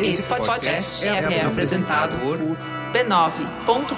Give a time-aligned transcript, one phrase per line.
[0.00, 2.36] Esse podcast é, é apresentado por
[2.92, 3.94] b9.com.br.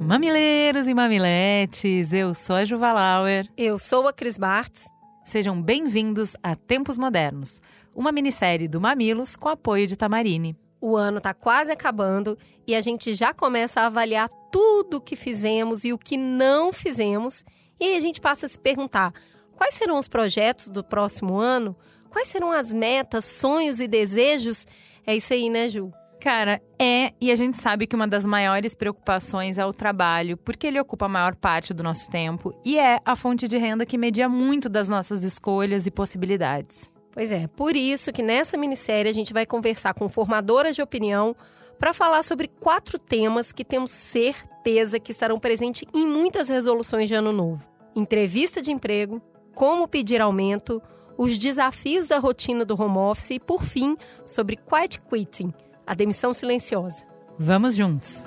[0.00, 3.48] Mamileiros e mamiletes, eu sou a Juva Lauer.
[3.56, 4.84] Eu sou a Cris Bartz.
[5.24, 7.60] Sejam bem-vindos a Tempos Modernos,
[7.94, 10.61] uma minissérie do Mamilos com apoio de Tamarine.
[10.84, 12.36] O ano está quase acabando
[12.66, 16.72] e a gente já começa a avaliar tudo o que fizemos e o que não
[16.72, 17.44] fizemos.
[17.78, 19.14] E aí a gente passa a se perguntar:
[19.56, 21.76] quais serão os projetos do próximo ano?
[22.10, 24.66] Quais serão as metas, sonhos e desejos?
[25.06, 25.92] É isso aí, né, Ju?
[26.20, 30.66] Cara, é, e a gente sabe que uma das maiores preocupações é o trabalho, porque
[30.66, 33.96] ele ocupa a maior parte do nosso tempo e é a fonte de renda que
[33.96, 36.91] media muito das nossas escolhas e possibilidades.
[37.12, 41.36] Pois é, por isso que nessa minissérie a gente vai conversar com formadoras de opinião
[41.78, 47.14] para falar sobre quatro temas que temos certeza que estarão presentes em muitas resoluções de
[47.14, 49.20] ano novo: entrevista de emprego,
[49.54, 50.80] como pedir aumento,
[51.18, 55.52] os desafios da rotina do home office e, por fim, sobre quiet quitting,
[55.86, 57.04] a demissão silenciosa.
[57.38, 58.24] Vamos juntos!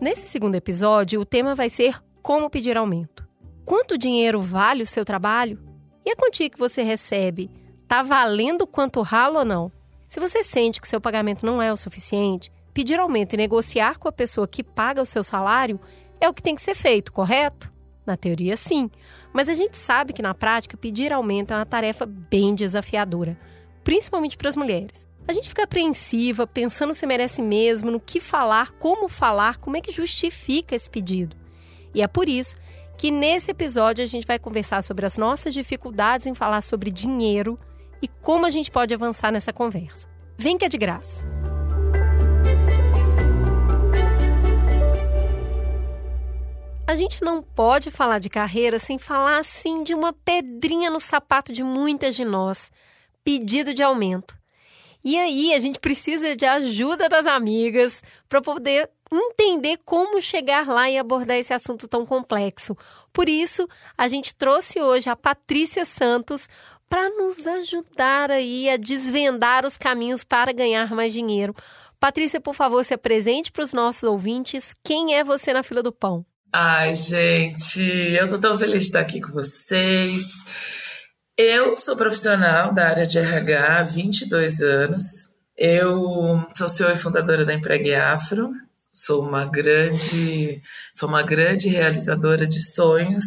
[0.00, 3.28] Nesse segundo episódio, o tema vai ser como pedir aumento.
[3.66, 5.62] Quanto dinheiro vale o seu trabalho?
[6.06, 7.50] E a quantia que você recebe?
[7.86, 9.70] Tá valendo quanto ralo ou não?
[10.08, 14.08] Se você sente que seu pagamento não é o suficiente, pedir aumento e negociar com
[14.08, 15.78] a pessoa que paga o seu salário
[16.18, 17.70] é o que tem que ser feito, correto?
[18.06, 18.90] Na teoria, sim.
[19.34, 23.38] Mas a gente sabe que na prática pedir aumento é uma tarefa bem desafiadora,
[23.84, 25.09] principalmente para as mulheres.
[25.30, 29.80] A gente fica apreensiva, pensando se merece mesmo, no que falar, como falar, como é
[29.80, 31.36] que justifica esse pedido.
[31.94, 32.56] E é por isso
[32.98, 37.56] que nesse episódio a gente vai conversar sobre as nossas dificuldades em falar sobre dinheiro
[38.02, 40.08] e como a gente pode avançar nessa conversa.
[40.36, 41.24] Vem que é de graça!
[46.88, 51.52] A gente não pode falar de carreira sem falar assim de uma pedrinha no sapato
[51.52, 52.72] de muitas de nós:
[53.22, 54.39] pedido de aumento.
[55.04, 60.88] E aí a gente precisa de ajuda das amigas para poder entender como chegar lá
[60.88, 62.76] e abordar esse assunto tão complexo.
[63.12, 66.48] Por isso, a gente trouxe hoje a Patrícia Santos
[66.88, 71.54] para nos ajudar aí a desvendar os caminhos para ganhar mais dinheiro.
[71.98, 74.74] Patrícia, por favor, se apresente para os nossos ouvintes.
[74.82, 76.24] Quem é você na fila do pão?
[76.52, 80.24] Ai, gente, eu tô tão feliz de estar aqui com vocês.
[81.42, 85.06] Eu sou profissional da área de RH há 22 anos.
[85.56, 88.52] Eu sou CEO e fundadora da Empregue Afro.
[88.92, 90.60] Sou uma grande,
[90.92, 93.24] sou uma grande realizadora de sonhos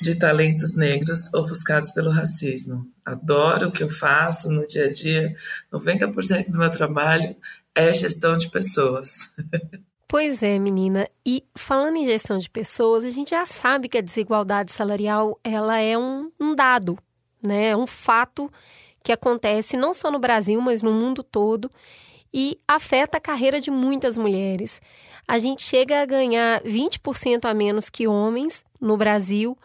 [0.00, 2.86] de talentos negros ofuscados pelo racismo.
[3.04, 5.36] Adoro o que eu faço no dia a dia.
[5.70, 7.36] 90% do meu trabalho
[7.74, 9.10] é gestão de pessoas.
[10.12, 11.06] Pois é, menina.
[11.24, 15.78] E falando em gestão de pessoas, a gente já sabe que a desigualdade salarial ela
[15.78, 16.98] é um, um dado
[17.42, 17.68] né?
[17.68, 18.50] É um fato
[19.02, 21.70] que acontece não só no Brasil, mas no mundo todo
[22.32, 24.80] e afeta a carreira de muitas mulheres.
[25.26, 29.56] A gente chega a ganhar 20% a menos que homens no Brasil,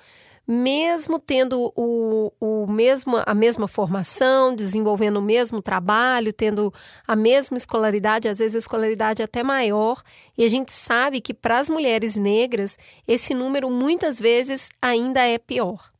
[0.47, 6.73] mesmo tendo o, o mesmo, a mesma formação, desenvolvendo o mesmo trabalho, tendo
[7.07, 10.03] a mesma escolaridade, às vezes a escolaridade até maior,
[10.37, 15.37] e a gente sabe que para as mulheres negras esse número muitas vezes ainda é
[15.37, 15.94] pior.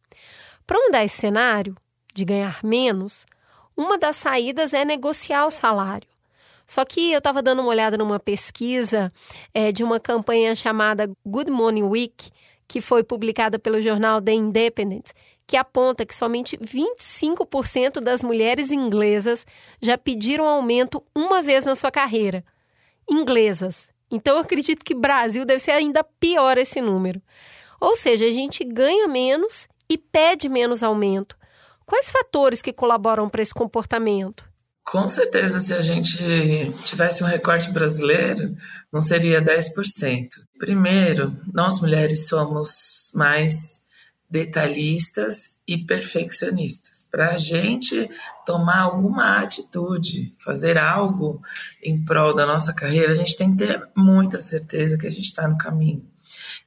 [0.66, 1.76] Para mudar esse cenário
[2.14, 3.26] de ganhar menos,
[3.78, 6.08] uma das saídas é negociar o salário.
[6.66, 9.12] Só que eu estava dando uma olhada numa pesquisa
[9.54, 12.32] é, de uma campanha chamada Good Morning Week,
[12.68, 15.12] que foi publicada pelo jornal The Independent,
[15.46, 19.46] que aponta que somente 25% das mulheres inglesas
[19.80, 22.44] já pediram aumento uma vez na sua carreira.
[23.08, 23.92] Inglesas.
[24.10, 27.22] Então eu acredito que Brasil deve ser ainda pior esse número.
[27.80, 31.38] Ou seja, a gente ganha menos e pede menos aumento.
[31.86, 34.50] Quais fatores que colaboram para esse comportamento?
[34.84, 36.24] Com certeza, se a gente
[36.84, 38.56] tivesse um recorte brasileiro,
[38.94, 40.30] não seria 10%.
[40.60, 43.82] Primeiro, nós mulheres somos mais
[44.30, 47.08] detalhistas e perfeccionistas.
[47.10, 48.10] Para a gente
[48.46, 51.42] tomar alguma atitude, fazer algo
[51.84, 55.26] em prol da nossa carreira, a gente tem que ter muita certeza que a gente
[55.26, 56.06] está no caminho.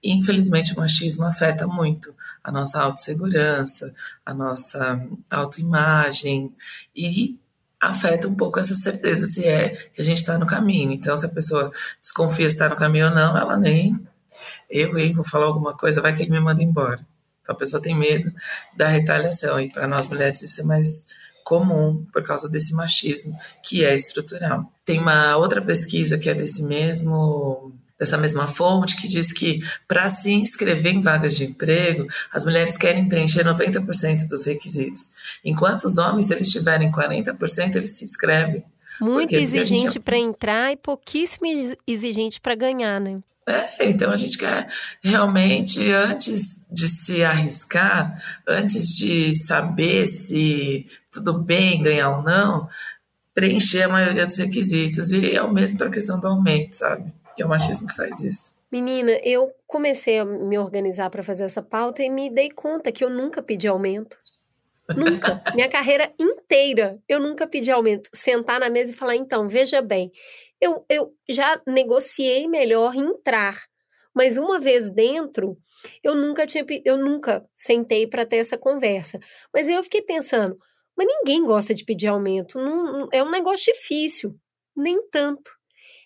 [0.02, 2.14] E, infelizmente, o machismo afeta muito
[2.48, 6.54] a nossa autossegurança, a nossa autoimagem
[6.96, 7.38] e
[7.78, 10.90] afeta um pouco essa certeza se é que a gente está no caminho.
[10.92, 14.00] Então, se a pessoa desconfia se está no caminho ou não, ela nem
[14.70, 17.06] eu, hein, vou falar alguma coisa, vai que ele me manda embora.
[17.42, 18.32] Então a pessoa tem medo
[18.74, 19.60] da retaliação.
[19.60, 21.06] E para nós mulheres isso é mais
[21.44, 24.72] comum por causa desse machismo que é estrutural.
[24.86, 30.08] Tem uma outra pesquisa que é desse mesmo dessa mesma fonte que diz que para
[30.08, 35.10] se inscrever em vagas de emprego, as mulheres querem preencher 90% dos requisitos,
[35.44, 38.64] enquanto os homens, se eles tiverem 40%, eles se inscrevem.
[39.00, 40.00] Muito exigente gente...
[40.00, 41.46] para entrar e pouquíssimo
[41.86, 43.20] exigente para ganhar, né?
[43.46, 44.68] É, então a gente quer
[45.02, 52.68] realmente, antes de se arriscar, antes de saber se tudo bem ganhar ou não,
[53.32, 55.10] preencher a maioria dos requisitos.
[55.10, 57.10] E é o mesmo para a questão do aumento, sabe?
[57.38, 58.58] E é o machismo que faz isso.
[58.70, 63.02] Menina, eu comecei a me organizar para fazer essa pauta e me dei conta que
[63.02, 64.18] eu nunca pedi aumento.
[64.94, 65.42] Nunca.
[65.54, 68.10] Minha carreira inteira, eu nunca pedi aumento.
[68.12, 70.10] Sentar na mesa e falar, então, veja bem,
[70.60, 73.58] eu, eu já negociei melhor entrar.
[74.14, 75.56] Mas uma vez dentro,
[76.02, 79.18] eu nunca tinha, eu nunca sentei para ter essa conversa.
[79.54, 80.58] Mas eu fiquei pensando,
[80.96, 84.34] mas ninguém gosta de pedir aumento, não, é um negócio difícil,
[84.76, 85.57] nem tanto.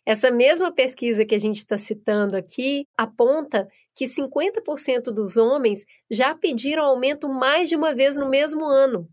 [0.04, 6.34] Essa mesma pesquisa que a gente está citando aqui aponta que 50% dos homens já
[6.34, 9.08] pediram aumento mais de uma vez no mesmo ano.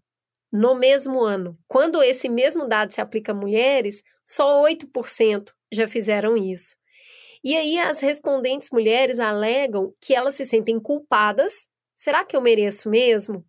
[0.51, 1.55] No mesmo ano.
[1.67, 6.75] Quando esse mesmo dado se aplica a mulheres, só 8% já fizeram isso.
[7.43, 11.69] E aí as respondentes mulheres alegam que elas se sentem culpadas.
[11.95, 13.45] Será que eu mereço mesmo?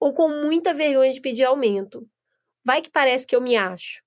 [0.00, 2.04] Ou com muita vergonha de pedir aumento.
[2.64, 4.02] Vai que parece que eu me acho.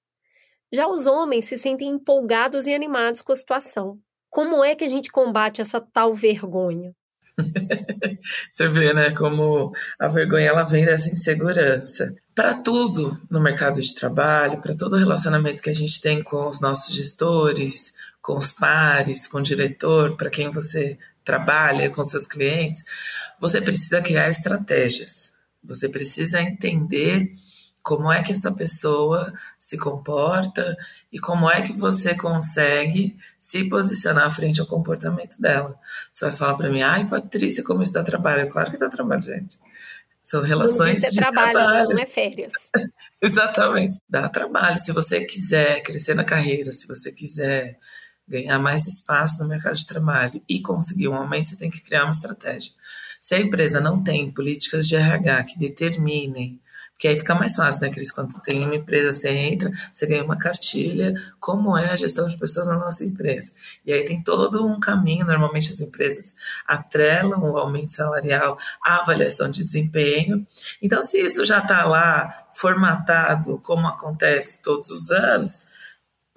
[0.73, 3.99] Já os homens se sentem empolgados e animados com a situação.
[4.27, 6.91] Como é que a gente combate essa tal vergonha?
[8.49, 12.15] Você vê, né, como a vergonha ela vem dessa insegurança.
[12.33, 16.59] Para tudo no mercado de trabalho, para todo relacionamento que a gente tem com os
[16.59, 22.83] nossos gestores, com os pares, com o diretor, para quem você trabalha, com seus clientes,
[23.39, 25.33] você precisa criar estratégias.
[25.63, 27.31] Você precisa entender
[27.83, 30.75] como é que essa pessoa se comporta
[31.11, 35.77] e como é que você consegue se posicionar frente ao comportamento dela.
[36.11, 38.49] Você vai falar para mim, ai, Patrícia, como isso dá trabalho?
[38.49, 39.59] Claro que dá trabalho, gente.
[40.21, 42.53] São relações de trabalho, trabalho, não é férias.
[43.21, 43.99] Exatamente.
[44.09, 44.77] Dá trabalho.
[44.77, 47.77] Se você quiser crescer na carreira, se você quiser
[48.25, 52.05] ganhar mais espaço no mercado de trabalho e conseguir um aumento, você tem que criar
[52.05, 52.71] uma estratégia.
[53.19, 56.61] Se a empresa não tem políticas de RH que determinem
[56.97, 58.11] que aí fica mais fácil, né, Cris?
[58.11, 62.37] Quando tem uma empresa, você entra, você ganha uma cartilha, como é a gestão de
[62.37, 63.51] pessoas na nossa empresa.
[63.85, 66.33] E aí tem todo um caminho, normalmente as empresas
[66.65, 70.47] atrelam o aumento salarial à avaliação de desempenho.
[70.81, 75.67] Então, se isso já está lá formatado, como acontece todos os anos,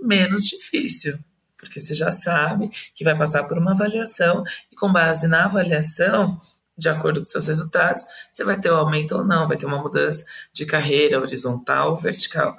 [0.00, 1.18] menos difícil
[1.66, 6.40] porque você já sabe que vai passar por uma avaliação e com base na avaliação
[6.76, 9.82] de acordo com seus resultados, você vai ter um aumento ou não, vai ter uma
[9.82, 12.56] mudança de carreira horizontal ou vertical.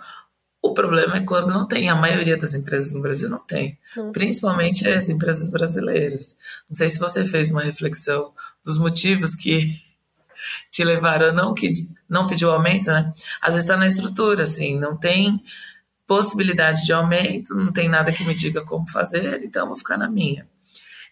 [0.62, 3.78] O problema é quando não tem, a maioria das empresas no Brasil não tem,
[4.12, 6.36] principalmente as empresas brasileiras.
[6.69, 8.34] Não sei se você fez uma reflexão
[8.64, 9.80] dos motivos que
[10.72, 11.72] te levaram a não, que,
[12.10, 13.13] não pedir o aumento, né?
[13.40, 15.42] Às vezes está na estrutura, assim, não tem
[16.08, 20.10] possibilidade de aumento, não tem nada que me diga como fazer, então vou ficar na
[20.10, 20.48] minha.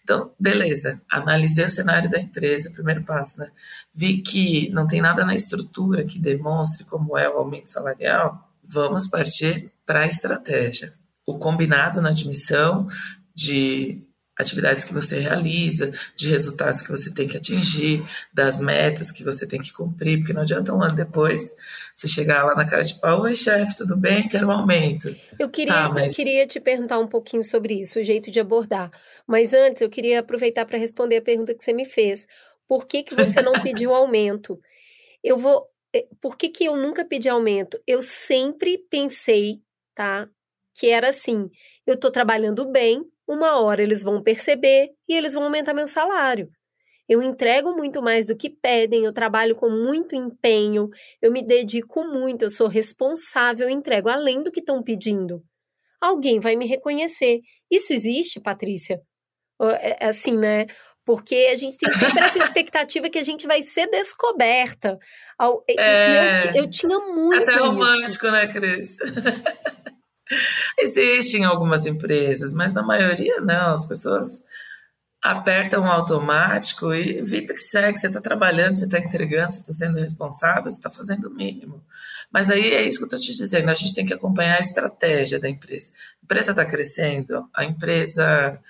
[0.06, 3.50] Então, beleza, analisei o cenário da empresa, primeiro passo, né?
[3.92, 9.08] Vi que não tem nada na estrutura que demonstre como é o aumento salarial, vamos
[9.08, 10.94] partir para a estratégia.
[11.26, 12.86] O combinado na admissão
[13.34, 14.00] de
[14.38, 19.46] atividades que você realiza, de resultados que você tem que atingir, das metas que você
[19.46, 21.54] tem que cumprir, porque não adianta um ano depois
[21.94, 24.28] você chegar lá na cara de pau, oi chefe, tudo bem?
[24.28, 25.14] Quero um aumento.
[25.38, 26.12] Eu queria, tá, mas...
[26.12, 28.90] eu queria te perguntar um pouquinho sobre isso, o jeito de abordar.
[29.26, 32.26] Mas antes, eu queria aproveitar para responder a pergunta que você me fez.
[32.68, 34.60] Por que, que você não pediu aumento?
[35.24, 35.66] Eu vou.
[35.94, 37.80] Eh, por que, que eu nunca pedi aumento?
[37.86, 39.62] Eu sempre pensei,
[39.94, 40.28] tá?
[40.74, 41.48] Que era assim:
[41.86, 46.48] eu estou trabalhando bem, uma hora eles vão perceber e eles vão aumentar meu salário.
[47.08, 50.88] Eu entrego muito mais do que pedem, eu trabalho com muito empenho,
[51.22, 55.42] eu me dedico muito, eu sou responsável, eu entrego além do que estão pedindo.
[56.00, 57.40] Alguém vai me reconhecer.
[57.70, 59.00] Isso existe, Patrícia?
[59.60, 60.66] É, é assim, né?
[61.04, 64.98] Porque a gente tem sempre essa expectativa que a gente vai ser descoberta.
[65.68, 67.48] É, eu, eu, tinha muito.
[67.48, 68.98] Até romântico, né, Cris?
[70.78, 73.72] Existem algumas empresas, mas na maioria não.
[73.72, 74.44] As pessoas
[75.22, 77.98] apertam um automático e vida que segue.
[77.98, 81.84] Você está trabalhando, você está entregando, você está sendo responsável, você está fazendo o mínimo.
[82.30, 83.70] Mas aí é isso que eu estou te dizendo.
[83.70, 85.92] A gente tem que acompanhar a estratégia da empresa.
[86.20, 88.60] A empresa está crescendo, a empresa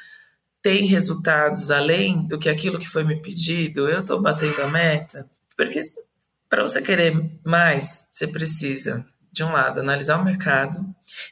[0.62, 5.30] tem resultados além do que aquilo que foi me pedido, eu estou batendo a meta.
[5.56, 5.80] Porque
[6.48, 10.82] para você querer mais, você precisa, de um lado, analisar o mercado,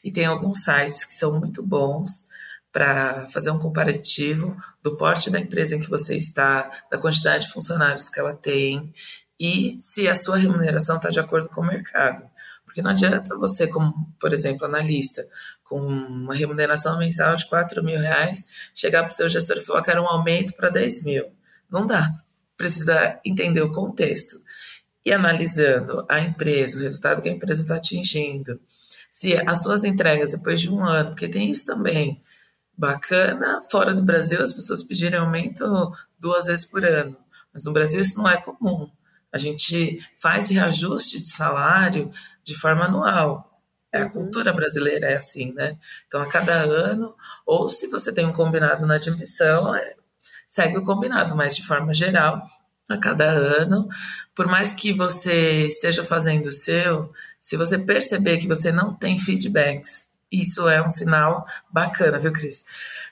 [0.05, 2.29] e tem alguns sites que são muito bons
[2.71, 7.53] para fazer um comparativo do porte da empresa em que você está, da quantidade de
[7.53, 8.93] funcionários que ela tem
[9.41, 12.29] e se a sua remuneração está de acordo com o mercado.
[12.67, 15.27] Porque não adianta você, como, por exemplo, analista,
[15.63, 18.45] com uma remuneração mensal de 4 mil reais,
[18.75, 21.25] chegar para o seu gestor e falar que era um aumento para 10 mil.
[21.71, 22.11] Não dá.
[22.57, 24.44] Precisa entender o contexto.
[25.05, 28.59] E analisando a empresa, o resultado que a empresa está atingindo,
[29.11, 32.23] se as suas entregas depois de um ano, porque tem isso também,
[32.77, 37.17] bacana, fora do Brasil as pessoas pedirem aumento duas vezes por ano,
[37.53, 38.91] mas no Brasil isso não é comum.
[39.33, 42.11] A gente faz reajuste de salário
[42.43, 43.61] de forma anual.
[43.93, 44.11] É, a uhum.
[44.11, 45.79] cultura brasileira é assim, né?
[46.09, 47.15] Então, a cada ano,
[47.47, 49.95] ou se você tem um combinado na admissão, é,
[50.49, 52.43] segue o combinado, mas de forma geral,
[52.89, 53.89] a cada ano,
[54.35, 59.19] por mais que você esteja fazendo o seu, se você perceber que você não tem
[59.19, 62.65] feedbacks, isso é um sinal bacana, viu, Cris?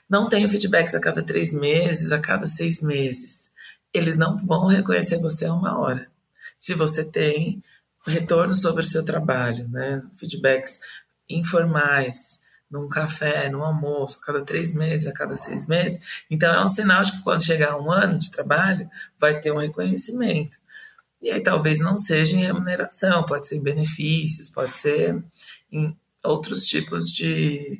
[0.09, 3.49] Não tenho feedbacks a cada três meses, a cada seis meses.
[3.93, 6.07] Eles não vão reconhecer você a uma hora.
[6.59, 7.63] Se você tem
[8.05, 10.03] retorno sobre o seu trabalho, né?
[10.15, 10.79] Feedbacks
[11.29, 12.39] informais,
[12.73, 15.99] num café, num almoço, a cada três meses, a cada seis meses.
[16.29, 18.89] Então é um sinal de que quando chegar um ano de trabalho,
[19.19, 20.57] vai ter um reconhecimento.
[21.21, 25.23] E aí talvez não seja em remuneração, pode ser em benefícios, pode ser
[25.71, 27.79] em outros tipos de,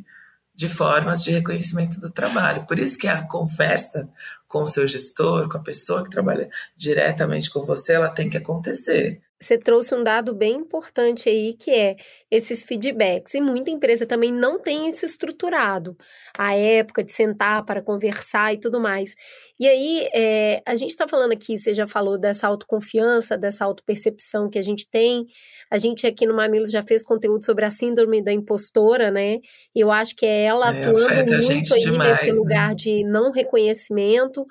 [0.54, 2.68] de formas de reconhecimento do trabalho.
[2.68, 4.08] Por isso que a conversa
[4.48, 6.48] com o seu gestor, com a pessoa que trabalha
[6.78, 11.70] diretamente com você, ela tem que acontecer você trouxe um dado bem importante aí, que
[11.70, 11.96] é
[12.32, 13.34] esses feedbacks.
[13.34, 15.98] E muita empresa também não tem isso estruturado,
[16.38, 19.14] a época de sentar para conversar e tudo mais.
[19.60, 24.50] E aí, é, a gente está falando aqui, você já falou dessa autoconfiança, dessa autopercepção
[24.50, 25.26] que a gente tem.
[25.70, 29.40] A gente aqui no Mamilo já fez conteúdo sobre a síndrome da impostora, né?
[29.76, 32.36] E eu acho que é ela é, atuando muito aí demais, nesse né?
[32.36, 34.46] lugar de não reconhecimento.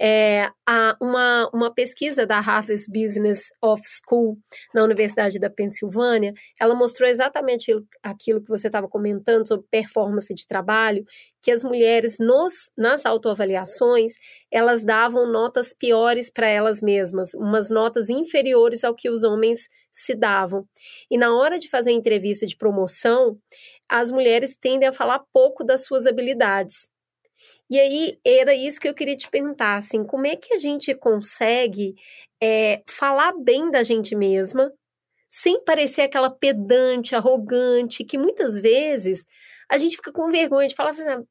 [0.00, 4.33] É, a, uma, uma pesquisa da Harvard Business of School
[4.74, 7.72] na Universidade da Pensilvânia, ela mostrou exatamente
[8.02, 11.04] aquilo que você estava comentando sobre performance de trabalho,
[11.42, 14.14] que as mulheres nos, nas autoavaliações
[14.50, 20.14] elas davam notas piores para elas mesmas, umas notas inferiores ao que os homens se
[20.14, 20.66] davam.
[21.10, 23.38] E na hora de fazer a entrevista de promoção,
[23.88, 26.93] as mulheres tendem a falar pouco das suas habilidades.
[27.70, 30.94] E aí era isso que eu queria te perguntar, assim, como é que a gente
[30.94, 31.94] consegue
[32.42, 34.70] é, falar bem da gente mesma,
[35.28, 39.24] sem parecer aquela pedante, arrogante, que muitas vezes
[39.70, 41.22] a gente fica com vergonha de falar assim, ah,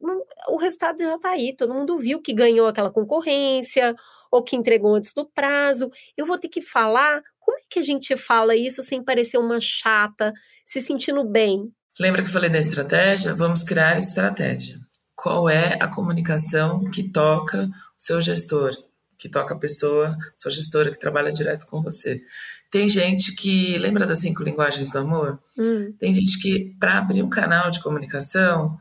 [0.50, 3.96] o resultado já está aí, todo mundo viu que ganhou aquela concorrência
[4.32, 5.90] ou que entregou antes do prazo.
[6.18, 7.22] Eu vou ter que falar.
[7.40, 10.34] Como é que a gente fala isso sem parecer uma chata,
[10.66, 11.72] se sentindo bem?
[12.00, 13.36] Lembra que eu falei da estratégia?
[13.36, 14.78] Vamos criar estratégia.
[15.24, 18.72] Qual é a comunicação que toca o seu gestor,
[19.18, 22.22] que toca a pessoa, sua gestora que trabalha direto com você?
[22.70, 23.78] Tem gente que.
[23.78, 25.40] Lembra das cinco linguagens do amor?
[25.58, 25.94] Hum.
[25.98, 28.78] Tem gente que, para abrir um canal de comunicação,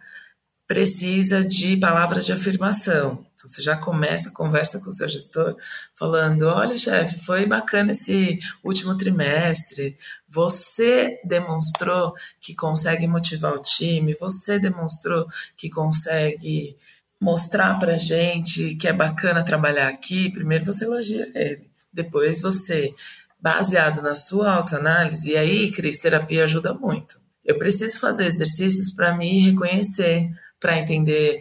[0.67, 3.25] precisa de palavras de afirmação.
[3.43, 5.57] Então, você já começa a conversa com o seu gestor
[5.99, 9.99] falando: olha, chefe, foi bacana esse último trimestre.
[10.29, 16.77] Você demonstrou que consegue motivar o time, você demonstrou que consegue
[17.21, 20.31] mostrar para gente que é bacana trabalhar aqui.
[20.31, 22.95] Primeiro você elogia ele, depois você
[23.41, 27.21] baseado na sua autoanálise, e aí, Cris, terapia ajuda muito.
[27.45, 30.31] Eu preciso fazer exercícios para me reconhecer,
[30.61, 31.41] para entender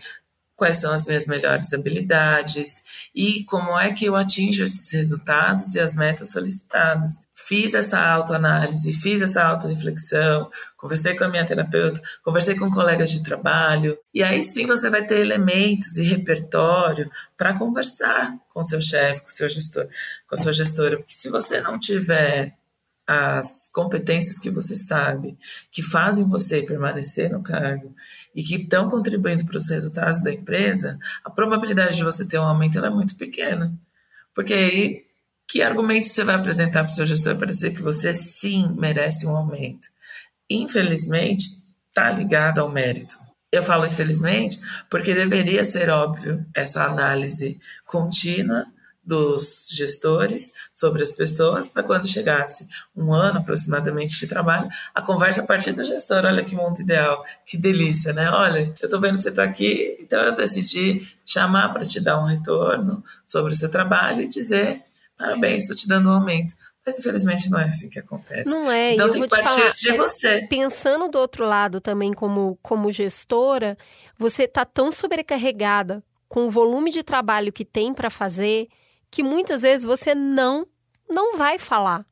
[0.61, 2.83] quais são as minhas melhores habilidades
[3.15, 7.13] e como é que eu atinjo esses resultados e as metas solicitadas.
[7.33, 13.23] Fiz essa autoanálise, fiz essa autorreflexão, conversei com a minha terapeuta, conversei com colegas de
[13.23, 19.23] trabalho, e aí sim você vai ter elementos e repertório para conversar com seu chefe,
[19.23, 19.87] com seu gestor,
[20.29, 22.53] com a sua gestora, porque se você não tiver
[23.11, 25.37] as competências que você sabe,
[25.69, 27.93] que fazem você permanecer no cargo
[28.33, 32.43] e que estão contribuindo para os resultados da empresa, a probabilidade de você ter um
[32.43, 33.73] aumento é muito pequena.
[34.33, 35.05] Porque aí
[35.45, 39.27] que argumentos você vai apresentar para o seu gestor para dizer que você sim merece
[39.27, 39.89] um aumento?
[40.49, 41.43] Infelizmente,
[41.89, 43.17] está ligado ao mérito.
[43.51, 44.57] Eu falo infelizmente
[44.89, 48.65] porque deveria ser óbvio essa análise contínua
[49.03, 55.41] dos gestores sobre as pessoas, para quando chegasse um ano aproximadamente de trabalho, a conversa
[55.41, 56.25] a partir do gestor.
[56.25, 58.29] Olha que mundo ideal, que delícia, né?
[58.29, 62.19] Olha, eu estou vendo que você está aqui, então eu decidi chamar para te dar
[62.19, 64.83] um retorno sobre o seu trabalho e dizer
[65.17, 66.55] parabéns, estou te dando um aumento.
[66.85, 68.49] Mas infelizmente não é assim que acontece.
[68.49, 68.93] Não é.
[68.93, 70.47] Então eu tem que te partir falar, de é, você.
[70.49, 73.77] Pensando do outro lado também como, como gestora,
[74.17, 78.67] você tá tão sobrecarregada com o volume de trabalho que tem para fazer
[79.11, 80.65] que muitas vezes você não
[81.07, 82.05] não vai falar.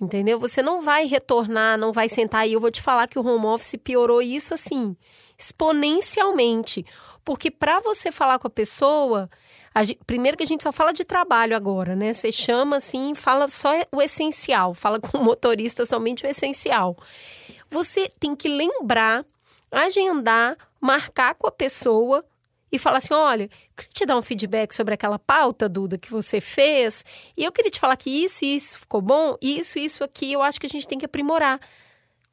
[0.00, 0.40] Entendeu?
[0.40, 3.46] Você não vai retornar, não vai sentar e eu vou te falar que o home
[3.46, 4.96] office piorou isso assim,
[5.38, 6.84] exponencialmente.
[7.22, 9.28] Porque para você falar com a pessoa,
[9.74, 12.14] a gente, primeiro que a gente só fala de trabalho agora, né?
[12.14, 16.96] Você chama assim, fala só o essencial, fala com o motorista somente o essencial.
[17.68, 19.24] Você tem que lembrar,
[19.70, 22.24] agendar, marcar com a pessoa
[22.70, 26.10] e falar assim: olha, eu queria te dar um feedback sobre aquela pauta, Duda, que
[26.10, 27.04] você fez,
[27.36, 30.32] e eu queria te falar que isso e isso ficou bom, isso e isso aqui
[30.32, 31.60] eu acho que a gente tem que aprimorar.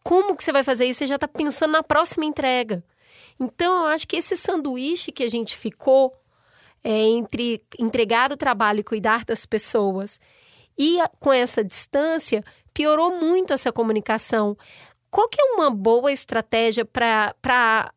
[0.04, 1.00] Como que você vai fazer isso?
[1.00, 2.84] Você já está pensando na próxima entrega.
[3.40, 6.14] Então, eu acho que esse sanduíche que a gente ficou
[6.84, 10.20] é, entre entregar o trabalho e cuidar das pessoas
[10.78, 14.56] e com essa distância, piorou muito essa comunicação.
[15.10, 17.92] Qual que é uma boa estratégia para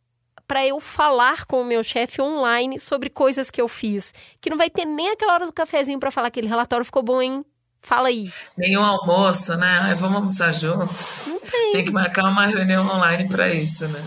[0.50, 4.12] para eu falar com o meu chefe online sobre coisas que eu fiz.
[4.40, 7.04] Que não vai ter nem aquela hora do cafezinho para falar que aquele relatório ficou
[7.04, 7.44] bom, hein?
[7.80, 8.32] Fala aí.
[8.58, 9.78] Nenhum almoço, né?
[9.80, 11.06] Ai, vamos almoçar juntos.
[11.24, 11.72] Não tem.
[11.74, 14.02] Tem que marcar uma reunião online para isso, né?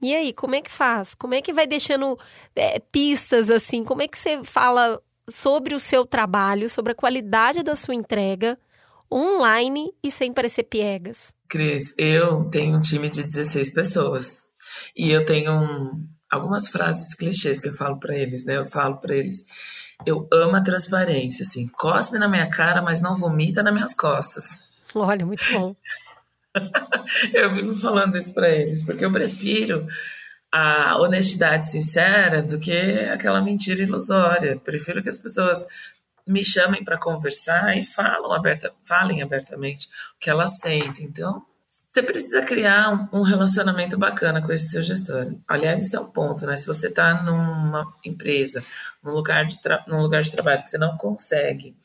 [0.00, 1.16] E aí, como é que faz?
[1.16, 2.16] Como é que vai deixando
[2.54, 3.82] é, pistas assim?
[3.82, 8.56] Como é que você fala sobre o seu trabalho, sobre a qualidade da sua entrega
[9.12, 11.34] online e sem parecer piegas?
[11.48, 14.47] Cris, eu tenho um time de 16 pessoas.
[14.96, 18.56] E eu tenho um, algumas frases clichês que eu falo para eles, né?
[18.56, 19.44] Eu falo para eles:
[20.06, 24.44] eu amo a transparência, assim, cospe na minha cara, mas não vomita nas minhas costas.
[24.94, 25.76] Olha, muito bom.
[27.34, 29.86] eu vivo falando isso para eles, porque eu prefiro
[30.50, 34.58] a honestidade sincera do que aquela mentira ilusória.
[34.58, 35.66] Prefiro que as pessoas
[36.26, 41.06] me chamem para conversar e falam aberta, falem abertamente o que elas sentem.
[41.06, 41.44] Então,
[41.98, 45.34] você precisa criar um relacionamento bacana com esse seu gestor.
[45.48, 46.56] Aliás, esse é um ponto, né?
[46.56, 48.62] Se você está numa empresa,
[49.02, 49.56] num lugar, de
[49.88, 51.76] num lugar de trabalho que você não consegue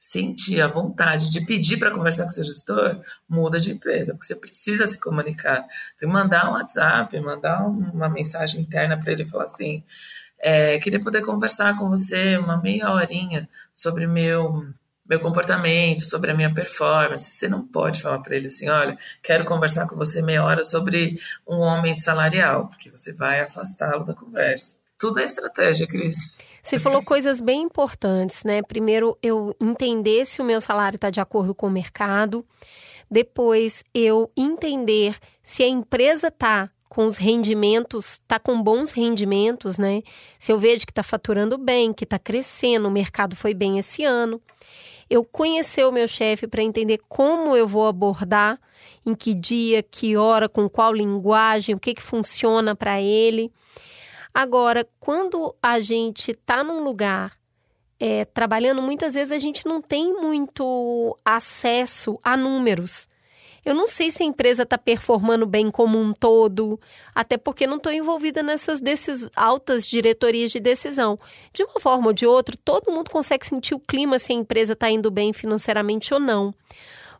[0.00, 4.26] sentir a vontade de pedir para conversar com o seu gestor, muda de empresa, porque
[4.26, 5.60] você precisa se comunicar.
[5.98, 9.84] Tem que mandar um WhatsApp, mandar uma mensagem interna para ele falar assim:
[10.38, 14.66] é, queria poder conversar com você uma meia horinha sobre meu
[15.08, 17.30] meu comportamento, sobre a minha performance.
[17.30, 21.18] Você não pode falar para ele assim: olha, quero conversar com você meia hora sobre
[21.46, 24.76] um aumento salarial, porque você vai afastá-lo da conversa.
[24.98, 26.16] Tudo é estratégia, Cris.
[26.62, 28.62] Você falou coisas bem importantes, né?
[28.62, 32.46] Primeiro, eu entender se o meu salário está de acordo com o mercado.
[33.10, 40.02] Depois, eu entender se a empresa está com os rendimentos, está com bons rendimentos, né?
[40.38, 44.04] Se eu vejo que está faturando bem, que está crescendo, o mercado foi bem esse
[44.04, 44.40] ano
[45.12, 48.58] eu conhecer o meu chefe para entender como eu vou abordar,
[49.04, 53.52] em que dia, que hora, com qual linguagem, o que, que funciona para ele.
[54.32, 57.36] Agora, quando a gente está num lugar
[58.00, 63.06] é, trabalhando, muitas vezes a gente não tem muito acesso a números.
[63.64, 66.80] Eu não sei se a empresa está performando bem como um todo,
[67.14, 71.18] até porque não estou envolvida nessas desses altas diretorias de decisão.
[71.52, 74.72] De uma forma ou de outra, todo mundo consegue sentir o clima se a empresa
[74.72, 76.52] está indo bem financeiramente ou não.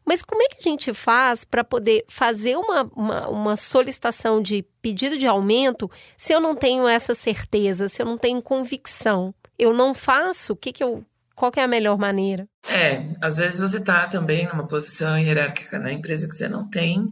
[0.05, 4.65] Mas como é que a gente faz para poder fazer uma, uma, uma, solicitação de
[4.81, 9.33] pedido de aumento se eu não tenho essa certeza, se eu não tenho convicção?
[9.57, 11.05] Eu não faço, o que, que eu
[11.43, 12.47] qual que é a melhor maneira?
[12.69, 17.05] É, às vezes você está também numa posição hierárquica na empresa que você não tem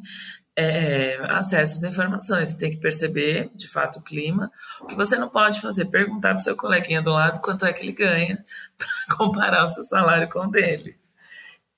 [0.57, 2.51] é, acesso às informações.
[2.51, 4.49] Você tem que perceber, de fato, o clima.
[4.83, 7.73] O que você não pode fazer, perguntar para o seu coleguinha do lado quanto é
[7.73, 8.45] que ele ganha
[8.79, 11.00] para comparar o seu salário com o dele.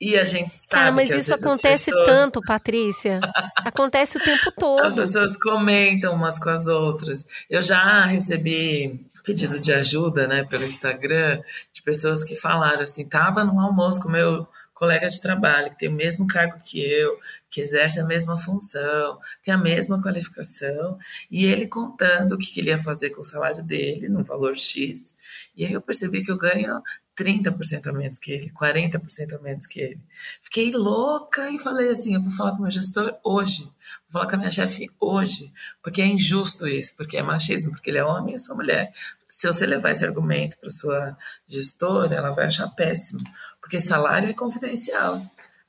[0.02, 2.06] E a gente sabe Cara, mas que, isso acontece pessoas...
[2.06, 3.20] tanto, Patrícia.
[3.58, 4.80] acontece o tempo todo.
[4.84, 7.24] As pessoas comentam umas com as outras.
[7.48, 11.40] Eu já recebi pedido de ajuda, né, pelo Instagram,
[11.72, 15.88] de pessoas que falaram assim, tava no almoço com meu colega de trabalho, que tem
[15.88, 17.16] o mesmo cargo que eu,
[17.48, 20.98] que exerce a mesma função, tem a mesma qualificação,
[21.30, 25.14] e ele contando o que, ele ia fazer com o salário dele, no valor X.
[25.56, 26.82] E aí eu percebi que eu ganho
[27.18, 30.00] 30% a menos que ele, 40% a menos que ele.
[30.42, 34.26] Fiquei louca e falei assim: eu vou falar com o meu gestor hoje, vou falar
[34.26, 38.04] com a minha chefe hoje, porque é injusto isso, porque é machismo, porque ele é
[38.04, 38.92] homem e eu sou mulher.
[39.28, 41.16] se você levar esse argumento para sua
[41.48, 43.20] gestora, ela vai achar péssimo,
[43.60, 45.22] porque salário é confidencial.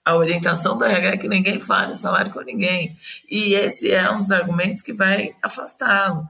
[0.05, 2.97] A orientação do RH é que ninguém fale salário com ninguém.
[3.29, 6.27] E esse é um dos argumentos que vai afastá-lo.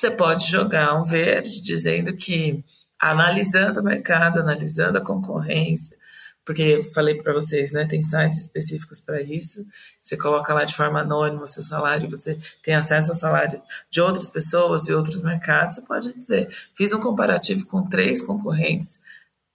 [0.00, 2.64] Você pode jogar um verde dizendo que,
[3.00, 5.98] analisando o mercado, analisando a concorrência,
[6.44, 9.64] porque falei para vocês, né, tem sites específicos para isso.
[10.00, 14.00] Você coloca lá de forma anônima o seu salário, você tem acesso ao salário de
[14.00, 15.76] outras pessoas e outros mercados.
[15.76, 19.00] Você pode dizer, fiz um comparativo com três concorrentes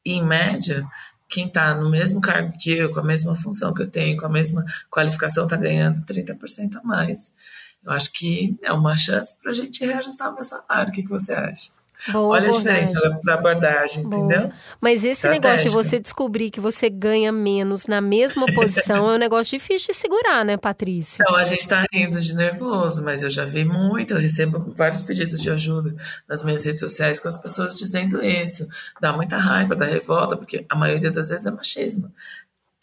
[0.05, 0.87] e, em média,
[1.27, 4.25] quem está no mesmo cargo que eu, com a mesma função que eu tenho, com
[4.27, 7.33] a mesma qualificação, está ganhando 30% a mais.
[7.83, 10.91] Eu acho que é uma chance para a gente reajustar o meu salário.
[10.91, 11.71] O que, que você acha?
[12.11, 12.81] Boa Olha abordagem.
[12.81, 14.25] a diferença da abordagem, Boa.
[14.25, 14.51] entendeu?
[14.79, 19.17] Mas esse negócio de você descobrir que você ganha menos na mesma posição é um
[19.19, 21.21] negócio difícil de segurar, né, Patrícia?
[21.21, 25.01] Então, a gente está rindo de nervoso, mas eu já vi muito, eu recebo vários
[25.01, 25.95] pedidos de ajuda
[26.27, 28.67] nas minhas redes sociais com as pessoas dizendo isso.
[29.01, 32.11] Dá muita raiva, dá revolta, porque a maioria das vezes é machismo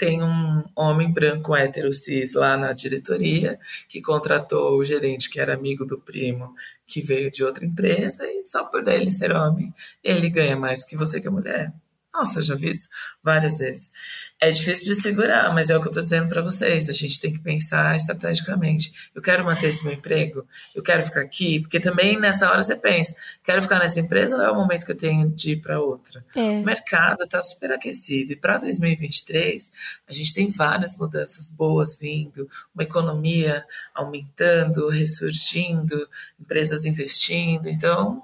[0.03, 3.57] tem um homem branco hétero cis lá na diretoria
[3.89, 6.53] que contratou o gerente que era amigo do primo
[6.93, 9.73] que veio de outra empresa e só por ele ser homem
[10.05, 11.73] ele ganha mais que você que é mulher.
[12.15, 12.89] Nossa, eu já vi isso
[13.23, 13.91] várias vezes.
[14.39, 16.91] É difícil de segurar, mas é o que eu estou dizendo para vocês.
[16.91, 18.93] A gente tem que pensar estrategicamente.
[19.15, 20.47] Eu quero manter esse meu emprego?
[20.75, 21.61] Eu quero ficar aqui?
[21.61, 24.93] Porque também nessa hora você pensa: quero ficar nessa empresa ou é o momento que
[24.93, 26.23] eu tenho de ir para outra?
[26.37, 26.41] É.
[26.41, 28.33] O mercado está super aquecido.
[28.33, 29.73] E para 2023,
[30.07, 36.07] a gente tem várias mudanças boas vindo, uma economia aumentando, ressurgindo,
[36.39, 37.69] empresas investindo.
[37.69, 38.23] Então,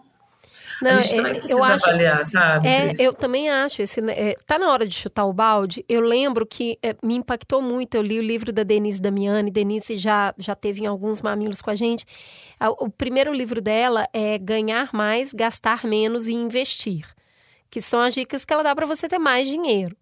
[0.80, 2.68] não, a gente também é, precisa eu acho, avaliar, sabe?
[2.68, 3.82] É, eu também acho.
[3.82, 5.84] Esse, é, tá na hora de chutar o balde.
[5.88, 7.96] Eu lembro que é, me impactou muito.
[7.96, 9.50] Eu li o livro da Denise Damiani.
[9.50, 12.04] Denise já, já teve em alguns mamilos com a gente.
[12.78, 17.06] O primeiro livro dela é Ganhar Mais, Gastar Menos e Investir.
[17.70, 19.96] Que são as dicas que ela dá para você ter mais dinheiro.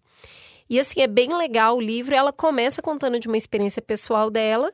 [0.69, 2.13] E assim, é bem legal o livro.
[2.13, 4.71] Ela começa contando de uma experiência pessoal dela.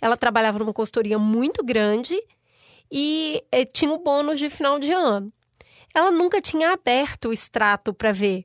[0.00, 2.18] Ela trabalhava numa consultoria muito grande
[2.90, 5.32] e é, tinha o bônus de final de ano.
[5.94, 8.44] Ela nunca tinha aberto o extrato para ver.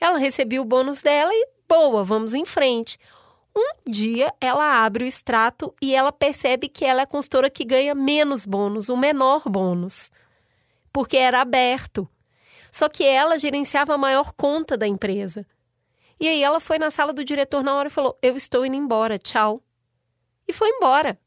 [0.00, 2.98] Ela recebia o bônus dela e, boa, vamos em frente.
[3.56, 7.64] Um dia ela abre o extrato e ela percebe que ela é a consultora que
[7.64, 10.10] ganha menos bônus, o menor bônus,
[10.92, 12.08] porque era aberto.
[12.70, 15.46] Só que ela gerenciava a maior conta da empresa.
[16.20, 18.76] E aí ela foi na sala do diretor na hora e falou: Eu estou indo
[18.76, 19.62] embora, tchau.
[20.46, 21.18] E foi embora.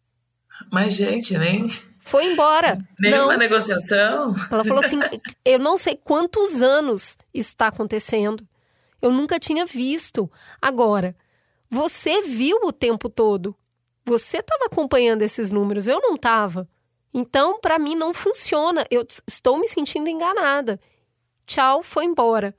[0.71, 1.69] Mas, gente, nem
[2.01, 2.79] foi embora.
[2.99, 3.37] Nenhuma não.
[3.37, 4.35] negociação?
[4.51, 4.99] Ela falou assim:
[5.45, 8.45] eu não sei quantos anos isso está acontecendo.
[9.01, 10.29] Eu nunca tinha visto.
[10.61, 11.15] Agora,
[11.69, 13.55] você viu o tempo todo.
[14.03, 16.67] Você estava acompanhando esses números, eu não estava.
[17.13, 18.85] Então, para mim, não funciona.
[18.89, 20.79] Eu estou me sentindo enganada.
[21.45, 22.55] Tchau, foi embora.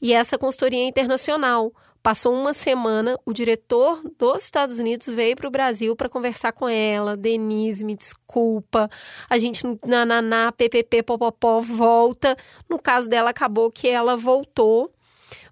[0.00, 1.72] E essa consultoria é internacional.
[2.04, 6.68] Passou uma semana, o diretor dos Estados Unidos veio para o Brasil para conversar com
[6.68, 7.16] ela.
[7.16, 8.90] Denise, me desculpa.
[9.26, 12.36] A gente, nananá, ppp, popopó, volta.
[12.68, 14.92] No caso dela, acabou que ela voltou.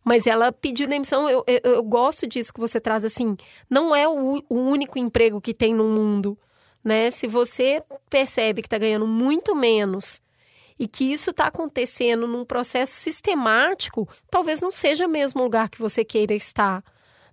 [0.04, 1.26] Mas ela pediu demissão.
[1.26, 3.34] Eu, eu, eu gosto disso que você traz assim.
[3.70, 6.36] Não é o, o único emprego que tem no mundo.
[6.84, 7.10] Né?
[7.10, 10.20] Se você percebe que está ganhando muito menos
[10.82, 15.78] e que isso está acontecendo num processo sistemático, talvez não seja o mesmo lugar que
[15.78, 16.82] você queira estar.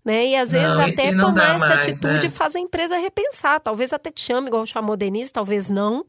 [0.06, 0.28] Né?
[0.28, 2.30] E às vezes não, até tomar essa mais, atitude né?
[2.30, 3.60] faz a empresa repensar.
[3.60, 6.06] Talvez até te chame, igual chamou Denise, talvez não.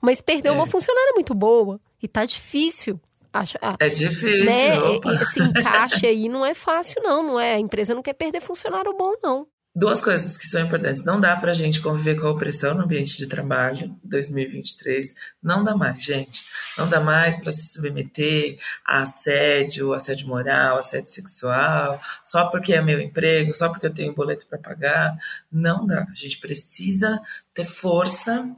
[0.00, 0.54] Mas perdeu é.
[0.56, 1.80] uma funcionária muito boa.
[2.00, 3.00] E tá difícil.
[3.32, 4.44] Acho, é difícil.
[4.44, 4.76] Né?
[5.20, 7.54] Esse encaixe aí não é fácil, não, não é?
[7.54, 11.04] A empresa não quer perder funcionário bom, não duas coisas que são importantes.
[11.04, 15.14] Não dá para a gente conviver com a opressão no ambiente de trabalho 2023.
[15.40, 16.42] Não dá mais, gente.
[16.76, 22.82] Não dá mais para se submeter a assédio, assédio moral, assédio sexual, só porque é
[22.82, 25.16] meu emprego, só porque eu tenho boleto para pagar.
[25.50, 26.02] Não dá.
[26.10, 27.20] A gente precisa
[27.54, 28.50] ter força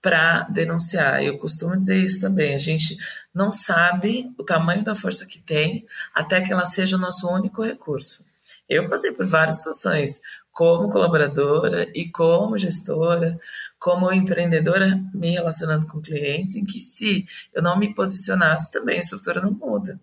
[0.00, 1.20] para denunciar.
[1.24, 2.54] Eu costumo dizer isso também.
[2.54, 2.96] A gente
[3.34, 7.64] não sabe o tamanho da força que tem até que ela seja o nosso único
[7.64, 8.24] recurso.
[8.68, 10.20] Eu passei por várias situações
[10.52, 13.38] como colaboradora e como gestora,
[13.78, 19.00] como empreendedora, me relacionando com clientes, em que se eu não me posicionasse também, a
[19.00, 20.00] estrutura não muda.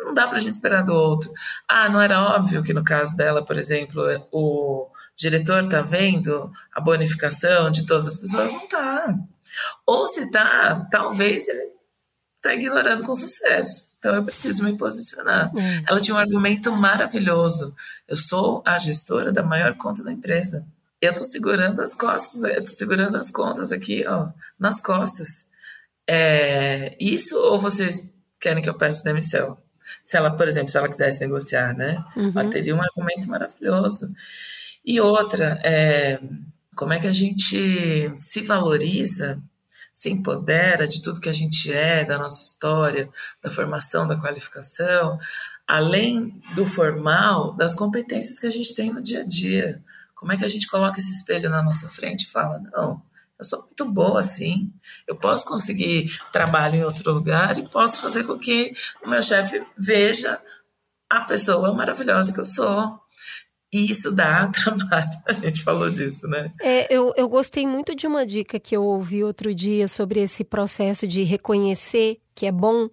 [0.00, 1.32] Não dá para a gente esperar do outro.
[1.66, 6.80] Ah, não era óbvio que no caso dela, por exemplo, o diretor está vendo a
[6.80, 8.50] bonificação de todas as pessoas?
[8.50, 9.14] Não está.
[9.86, 11.72] Ou se está, talvez ele
[12.44, 13.88] está ignorando com sucesso.
[13.98, 15.50] Então eu preciso me posicionar.
[15.56, 15.82] É.
[15.88, 17.74] Ela tinha um argumento maravilhoso.
[18.06, 20.66] Eu sou a gestora da maior conta da empresa.
[21.00, 24.28] Eu estou segurando as costas, eu tô segurando as contas aqui, ó,
[24.58, 25.48] nas costas.
[26.06, 29.56] É, isso ou vocês querem que eu peça demissão?
[30.02, 32.02] Se ela, por exemplo, se ela quisesse negociar, né?
[32.16, 32.32] Uhum.
[32.34, 34.14] Ela teria um argumento maravilhoso.
[34.84, 36.20] E outra, é,
[36.76, 39.42] como é que a gente se valoriza,
[39.94, 43.08] se empodera de tudo que a gente é, da nossa história,
[43.40, 45.18] da formação, da qualificação,
[45.66, 49.82] além do formal, das competências que a gente tem no dia a dia.
[50.16, 53.00] Como é que a gente coloca esse espelho na nossa frente e fala: não,
[53.38, 54.72] eu sou muito boa assim,
[55.06, 59.64] eu posso conseguir trabalho em outro lugar e posso fazer com que o meu chefe
[59.78, 60.40] veja
[61.08, 63.00] a pessoa maravilhosa que eu sou.
[63.74, 66.52] E isso dá trabalho, a gente falou disso, né?
[66.60, 70.44] É, eu, eu gostei muito de uma dica que eu ouvi outro dia sobre esse
[70.44, 72.88] processo de reconhecer que é bom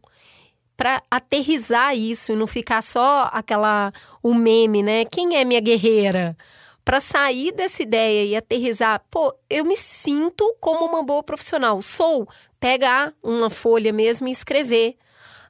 [0.75, 3.91] para aterrizar isso e não ficar só aquela
[4.23, 5.05] o meme, né?
[5.05, 6.35] Quem é minha guerreira?
[6.83, 11.79] Para sair dessa ideia e aterrizar, pô, eu me sinto como uma boa profissional.
[11.83, 12.27] Sou
[12.59, 14.95] pegar uma folha mesmo e escrever.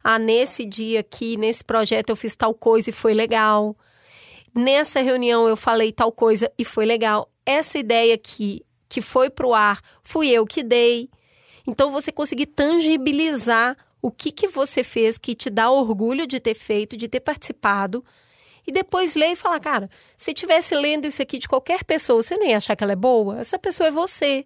[0.03, 3.77] Ah, nesse dia aqui, nesse projeto eu fiz tal coisa e foi legal.
[4.53, 7.31] Nessa reunião eu falei tal coisa e foi legal.
[7.45, 11.09] Essa ideia aqui que foi pro ar, fui eu que dei.
[11.65, 16.55] Então você conseguir tangibilizar o que, que você fez que te dá orgulho de ter
[16.55, 18.03] feito, de ter participado,
[18.65, 22.35] e depois ler e falar, cara, se tivesse lendo isso aqui de qualquer pessoa, você
[22.35, 23.39] nem achar que ela é boa?
[23.39, 24.45] Essa pessoa é você.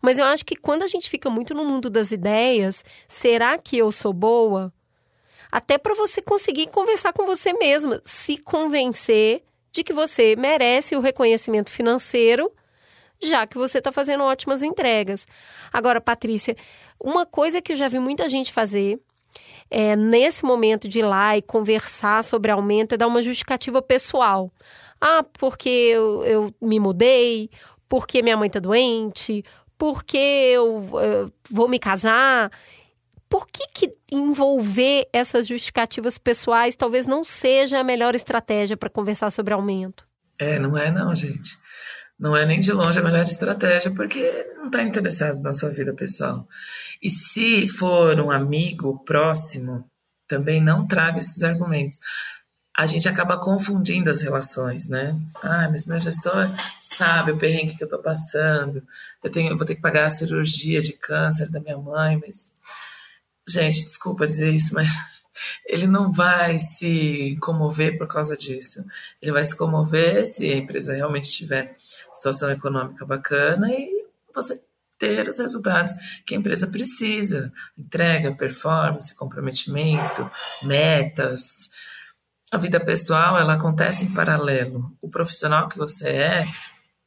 [0.00, 3.76] Mas eu acho que quando a gente fica muito no mundo das ideias, será que
[3.76, 4.72] eu sou boa?
[5.54, 11.00] Até para você conseguir conversar com você mesma, se convencer de que você merece o
[11.00, 12.50] reconhecimento financeiro,
[13.22, 15.28] já que você está fazendo ótimas entregas.
[15.72, 16.56] Agora, Patrícia,
[16.98, 18.98] uma coisa que eu já vi muita gente fazer
[19.70, 24.50] é, nesse momento de ir lá e conversar sobre aumento é dar uma justificativa pessoal.
[25.00, 27.48] Ah, porque eu, eu me mudei,
[27.88, 29.44] porque minha mãe está doente,
[29.78, 32.50] porque eu, eu vou me casar.
[33.34, 39.28] Por que, que envolver essas justificativas pessoais talvez não seja a melhor estratégia para conversar
[39.30, 40.06] sobre aumento?
[40.38, 41.50] É, não é não, gente.
[42.16, 45.92] Não é nem de longe a melhor estratégia, porque não está interessado na sua vida
[45.92, 46.46] pessoal.
[47.02, 49.84] E se for um amigo próximo,
[50.28, 51.98] também não traga esses argumentos.
[52.72, 55.12] A gente acaba confundindo as relações, né?
[55.42, 58.80] Ah, mas meu gestor sabe o perrengue que eu estou passando.
[59.24, 62.54] Eu, tenho, eu vou ter que pagar a cirurgia de câncer da minha mãe, mas.
[63.46, 64.90] Gente, desculpa dizer isso, mas
[65.66, 68.84] ele não vai se comover por causa disso.
[69.20, 71.76] Ele vai se comover se a empresa realmente tiver
[72.12, 74.60] situação econômica bacana e você
[74.98, 75.92] ter os resultados
[76.24, 77.52] que a empresa precisa.
[77.76, 80.30] Entrega, performance, comprometimento,
[80.62, 81.68] metas.
[82.50, 84.96] A vida pessoal, ela acontece em paralelo.
[85.02, 86.46] O profissional que você é,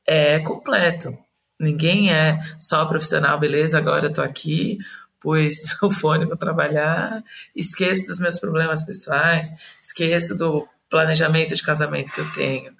[0.06, 1.18] é completo.
[1.60, 4.78] Ninguém é só profissional, beleza, agora eu tô aqui,
[5.20, 7.24] pus o fone para trabalhar,
[7.56, 9.50] esqueço dos meus problemas pessoais,
[9.82, 12.74] esqueço do planejamento de casamento que eu tenho.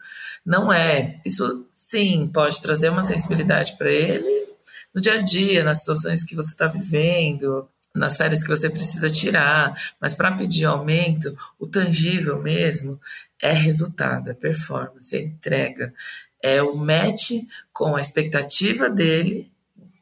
[0.46, 1.20] Não é.
[1.26, 4.48] Isso sim pode trazer uma sensibilidade para ele
[4.94, 9.10] no dia a dia, nas situações que você está vivendo, nas férias que você precisa
[9.10, 13.00] tirar, mas para pedir aumento, o tangível mesmo
[13.42, 15.94] é resultado, é performance, é entrega,
[16.42, 17.32] é o match
[17.74, 19.52] com a expectativa dele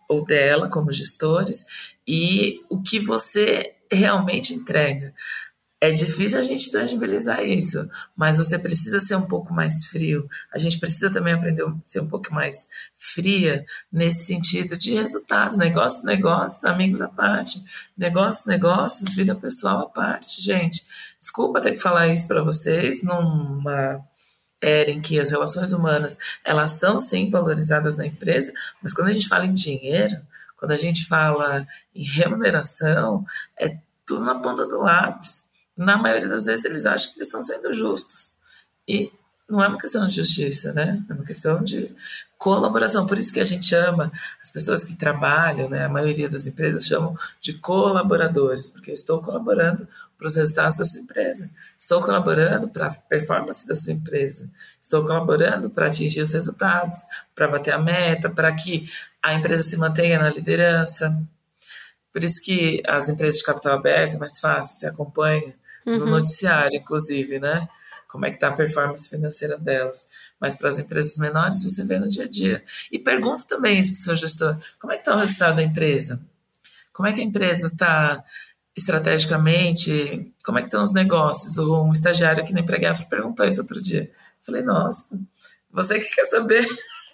[0.07, 1.65] ou dela como gestores
[2.07, 5.13] e o que você realmente entrega.
[5.81, 10.27] É difícil a gente tangibilizar isso, mas você precisa ser um pouco mais frio.
[10.51, 15.57] A gente precisa também aprender a ser um pouco mais fria nesse sentido de resultado.
[15.57, 17.61] Negócio, negócios, amigos à parte.
[17.95, 20.41] Negócios, negócios, vida pessoal à parte.
[20.41, 20.81] Gente,
[21.19, 24.01] desculpa ter que falar isso para vocês numa
[24.61, 29.13] era em que as relações humanas elas são sim valorizadas na empresa, mas quando a
[29.13, 30.17] gente fala em dinheiro,
[30.65, 33.23] quando a gente fala em remuneração,
[33.55, 35.45] é tudo na ponta do lápis
[35.77, 38.33] na maioria das vezes eles acham que eles estão sendo justos.
[38.87, 39.11] E
[39.47, 41.03] não é uma questão de justiça, né?
[41.07, 41.93] É uma questão de
[42.37, 43.05] colaboração.
[43.05, 45.85] Por isso que a gente chama as pessoas que trabalham, né?
[45.85, 50.85] A maioria das empresas chamam de colaboradores, porque eu estou colaborando para os resultados da
[50.85, 51.49] sua empresa.
[51.77, 54.49] Estou colaborando para a performance da sua empresa.
[54.81, 56.99] Estou colaborando para atingir os resultados,
[57.35, 58.89] para bater a meta, para que
[59.25, 61.19] a empresa se mantenha na liderança.
[62.13, 65.97] Por isso que as empresas de capital aberto é mais fácil, você acompanha uhum.
[65.97, 67.67] no noticiário, inclusive, né?
[68.07, 70.07] Como é que está a performance financeira delas.
[70.39, 72.63] Mas para as empresas menores, você vê no dia a dia.
[72.91, 75.63] E pergunta também isso para o seu gestor: como é que está o resultado da
[75.63, 76.21] empresa?
[76.93, 78.23] Como é que a empresa está
[78.77, 80.31] estrategicamente?
[80.45, 81.57] Como é que estão os negócios?
[81.57, 84.03] Um estagiário aqui na Empregafro perguntou isso outro dia.
[84.03, 85.19] Eu falei, nossa,
[85.71, 86.65] você que quer saber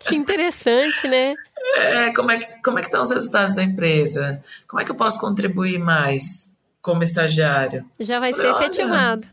[0.08, 1.36] Que interessante, né?
[1.76, 4.44] É, como é que como é que estão os resultados da empresa?
[4.68, 7.86] Como é que eu posso contribuir mais como estagiário?
[8.00, 9.28] Já vai Falei, ser efetivado.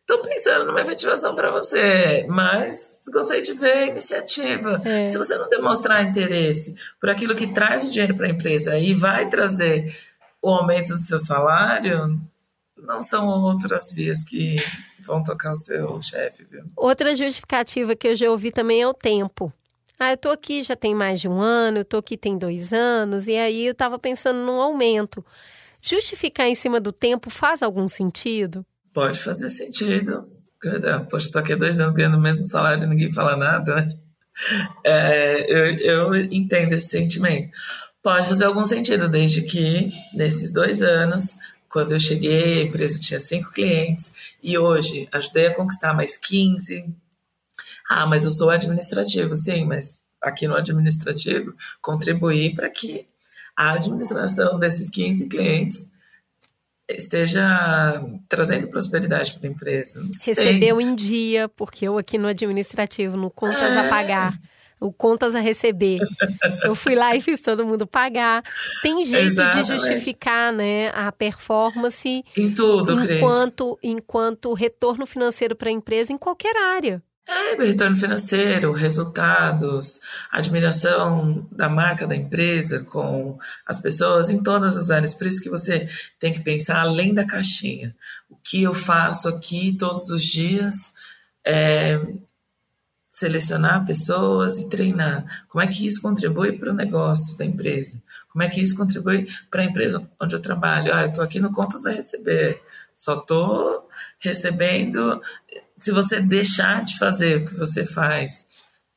[0.00, 4.82] Estou pensando numa efetivação para você, mas gostei de ver a iniciativa.
[4.84, 5.06] É.
[5.06, 8.92] Se você não demonstrar interesse por aquilo que traz o dinheiro para a empresa e
[8.92, 9.96] vai trazer
[10.42, 12.20] o aumento do seu salário,
[12.84, 14.56] não são outras vias que
[15.04, 16.64] vão tocar o seu chefe, viu?
[16.76, 19.52] Outra justificativa que eu já ouvi também é o tempo.
[19.98, 22.72] Ah, eu tô aqui já tem mais de um ano, eu tô aqui tem dois
[22.72, 25.24] anos, e aí eu tava pensando num aumento.
[25.80, 28.64] Justificar em cima do tempo faz algum sentido?
[28.92, 30.28] Pode fazer sentido.
[31.10, 33.88] Poxa, tô aqui há dois anos ganhando o mesmo salário e ninguém fala nada, né?
[34.84, 37.50] É, eu, eu entendo esse sentimento.
[38.02, 41.36] Pode fazer algum sentido, desde que nesses dois anos,
[41.74, 46.86] quando eu cheguei, a empresa tinha cinco clientes e hoje ajudei a conquistar mais 15.
[47.90, 53.08] Ah, mas eu sou administrativo, sim, mas aqui no administrativo contribuí para que
[53.56, 55.90] a administração desses 15 clientes
[56.88, 60.00] esteja trazendo prosperidade para a empresa.
[60.24, 63.78] Recebeu em dia, porque eu aqui no administrativo, no contas É.
[63.80, 64.38] a pagar,
[64.80, 65.98] o contas a receber.
[66.64, 68.42] eu fui lá e fiz todo mundo pagar.
[68.82, 69.66] Tem jeito Exatamente.
[69.66, 73.18] de justificar, né, a performance Em tudo, Cris.
[73.18, 77.02] enquanto enquanto retorno financeiro para a empresa em qualquer área.
[77.26, 84.90] É, retorno financeiro, resultados, admiração da marca da empresa com as pessoas em todas as
[84.90, 85.14] áreas.
[85.14, 87.96] Por isso que você tem que pensar além da caixinha.
[88.28, 90.92] O que eu faço aqui todos os dias
[91.46, 91.98] é
[93.14, 95.46] selecionar pessoas e treinar.
[95.48, 98.02] Como é que isso contribui para o negócio da empresa?
[98.28, 100.92] Como é que isso contribui para a empresa onde eu trabalho?
[100.92, 102.60] Ah, eu estou aqui no Contas a Receber.
[102.96, 105.22] Só estou recebendo
[105.78, 108.46] se você deixar de fazer o que você faz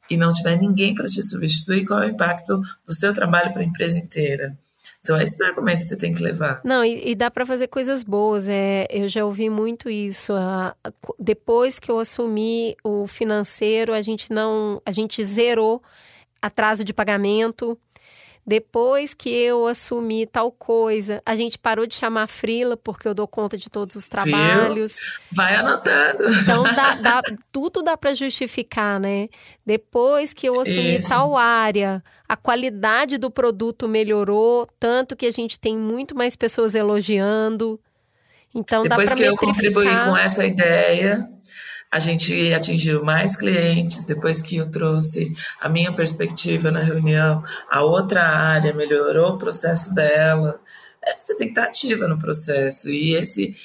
[0.10, 3.62] e não tiver ninguém para te substituir, qual é o impacto do seu trabalho para
[3.62, 4.58] a empresa inteira?
[5.06, 6.60] São esses argumentos que você tem que levar.
[6.66, 8.48] Não, e, e dá para fazer coisas boas.
[8.48, 10.34] É, eu já ouvi muito isso.
[10.34, 15.82] A- a- depois que eu assumi o financeiro, a gente não, a gente zerou
[16.42, 17.78] atraso de pagamento.
[18.50, 23.28] Depois que eu assumi tal coisa, a gente parou de chamar frila porque eu dou
[23.28, 24.96] conta de todos os trabalhos.
[25.30, 26.24] Vai anotando.
[26.34, 29.28] Então, dá, dá- tudo dá para justificar, né?
[29.66, 31.10] Depois que eu assumi Isso.
[31.10, 36.74] tal área, a qualidade do produto melhorou, tanto que a gente tem muito mais pessoas
[36.74, 37.78] elogiando.
[38.56, 40.10] Então, Depois dá que para eu contribuí metrificar.
[40.10, 41.30] com essa ideia,
[41.92, 44.06] a gente atingiu mais clientes.
[44.06, 49.94] Depois que eu trouxe a minha perspectiva na reunião, a outra área melhorou o processo
[49.94, 50.60] dela.
[51.04, 52.90] É, Você tem que estar ativa no processo.
[52.90, 53.56] E esse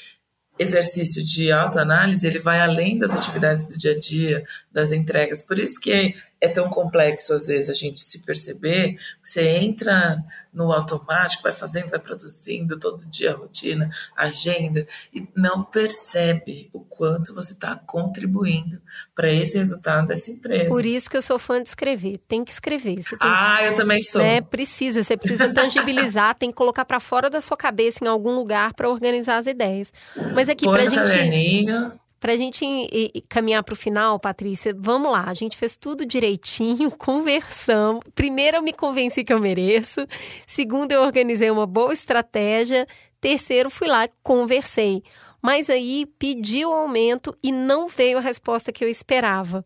[0.58, 5.42] exercício de autoanálise, ele vai além das atividades do dia a dia, das entregas.
[5.42, 10.22] Por isso que é tão complexo, às vezes, a gente se perceber você entra
[10.52, 16.68] no automático, vai fazendo, vai produzindo todo dia a rotina, a agenda, e não percebe
[16.72, 18.80] o quanto você está contribuindo
[19.14, 20.68] para esse resultado dessa empresa.
[20.68, 22.18] Por isso que eu sou fã de escrever.
[22.28, 22.96] Tem que escrever.
[22.96, 24.20] Tem Ah, eu também sou.
[24.20, 24.40] né?
[24.40, 28.74] Precisa, você precisa tangibilizar, tem que colocar para fora da sua cabeça em algum lugar
[28.74, 29.92] para organizar as ideias.
[30.34, 31.12] Mas aqui Põe pra no gente
[32.22, 32.30] caderninho.
[32.32, 35.24] Pra gente caminhar para o final, Patrícia, vamos lá.
[35.28, 38.04] A gente fez tudo direitinho, conversamos.
[38.14, 40.06] Primeiro, eu me convenci que eu mereço.
[40.46, 42.86] Segundo, eu organizei uma boa estratégia.
[43.20, 45.02] Terceiro, fui lá, conversei.
[45.42, 49.64] Mas aí pedi o aumento e não veio a resposta que eu esperava.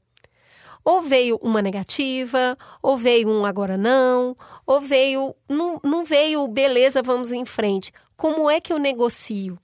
[0.82, 5.34] Ou veio uma negativa, ou veio um agora não, ou veio.
[5.48, 7.92] Não, não veio, beleza, vamos em frente.
[8.16, 9.58] Como é que eu negocio?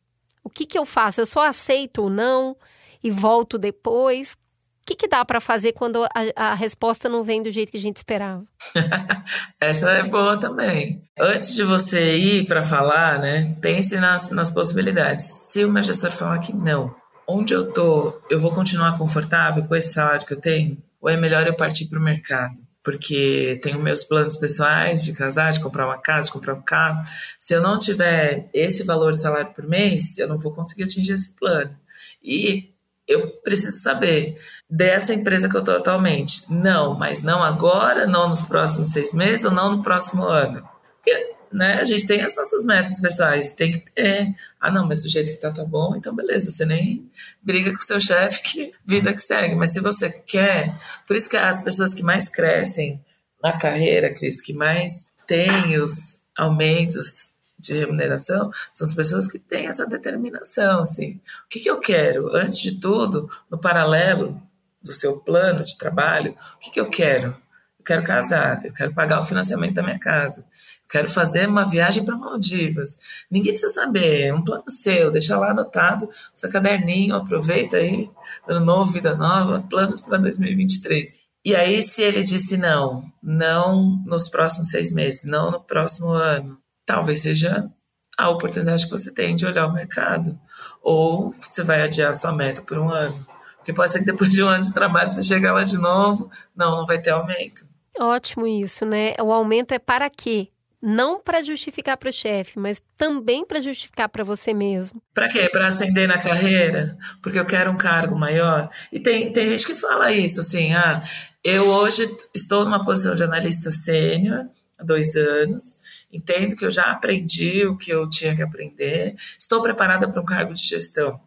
[0.45, 1.21] O que, que eu faço?
[1.21, 2.57] Eu só aceito ou não
[3.03, 4.37] e volto depois?
[4.83, 7.79] O que, que dá para fazer quando a, a resposta não vem do jeito que
[7.79, 8.45] a gente esperava?
[9.61, 11.05] Essa é boa também.
[11.17, 15.27] Antes de você ir para falar, né, pense nas, nas possibilidades.
[15.49, 16.93] Se o meu gestor falar que não,
[17.29, 20.77] onde eu tô, eu vou continuar confortável com esse salário que eu tenho?
[21.01, 22.57] Ou é melhor eu partir para o mercado?
[22.83, 27.07] Porque tenho meus planos pessoais de casar, de comprar uma casa, de comprar um carro.
[27.39, 31.13] Se eu não tiver esse valor de salário por mês, eu não vou conseguir atingir
[31.13, 31.77] esse plano.
[32.21, 32.72] E
[33.07, 34.39] eu preciso saber
[34.69, 36.45] dessa empresa que eu estou atualmente.
[36.51, 40.67] Não, mas não agora, não nos próximos seis meses ou não no próximo ano.
[40.97, 44.35] Porque, né, a gente tem as nossas metas pessoais, tem que ter.
[44.61, 47.11] Ah, não, mas do jeito que tá, tá bom, então beleza, você nem
[47.43, 49.55] briga com o seu chefe, que vida que segue.
[49.55, 53.05] Mas se você quer, por isso que as pessoas que mais crescem
[53.43, 57.33] na carreira, Cris, que mais têm os aumentos
[57.63, 61.21] de remuneração são as pessoas que têm essa determinação, assim.
[61.47, 62.35] O que, que eu quero?
[62.35, 64.43] Antes de tudo, no paralelo
[64.83, 67.37] do seu plano de trabalho, o que, que eu quero?
[67.83, 71.69] eu quero casar, eu quero pagar o financiamento da minha casa, eu quero fazer uma
[71.69, 72.99] viagem para Maldivas.
[73.29, 78.09] Ninguém precisa saber, é um plano seu, deixa lá anotado, seu caderninho, aproveita aí,
[78.47, 81.21] ano novo, vida nova, planos para 2023.
[81.45, 86.62] E aí, se ele disse não, não nos próximos seis meses, não no próximo ano,
[86.87, 87.71] talvez seja
[88.17, 90.39] a oportunidade que você tem de olhar o mercado.
[90.83, 93.27] Ou você vai adiar a sua meta por um ano.
[93.57, 96.31] Porque pode ser que depois de um ano de trabalho você chegue lá de novo,
[96.55, 97.65] não, não vai ter aumento.
[97.99, 99.15] Ótimo isso, né?
[99.21, 100.49] O aumento é para quê?
[100.81, 105.01] Não para justificar para o chefe, mas também para justificar para você mesmo.
[105.15, 105.49] Para quê?
[105.49, 106.99] Para ascender na carreira?
[107.23, 108.69] Porque eu quero um cargo maior?
[108.91, 111.05] E tem, tem gente que fala isso, assim, ah,
[111.45, 115.81] eu hoje estou numa posição de analista sênior, há dois anos,
[116.13, 120.25] entendo que eu já aprendi o que eu tinha que aprender, estou preparada para um
[120.25, 121.21] cargo de gestão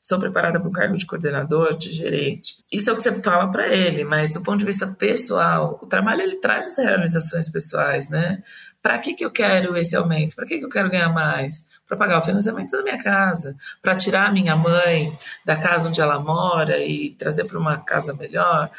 [0.00, 2.64] sou preparada para o cargo de coordenador, de gerente.
[2.72, 5.86] Isso é o que você fala para ele, mas do ponto de vista pessoal, o
[5.86, 8.42] trabalho ele traz as realizações pessoais, né?
[8.82, 10.34] Para que, que eu quero esse aumento?
[10.34, 11.66] Para que, que eu quero ganhar mais?
[11.86, 15.12] Para pagar o financiamento da minha casa, para tirar a minha mãe
[15.44, 18.70] da casa onde ela mora e trazer para uma casa melhor.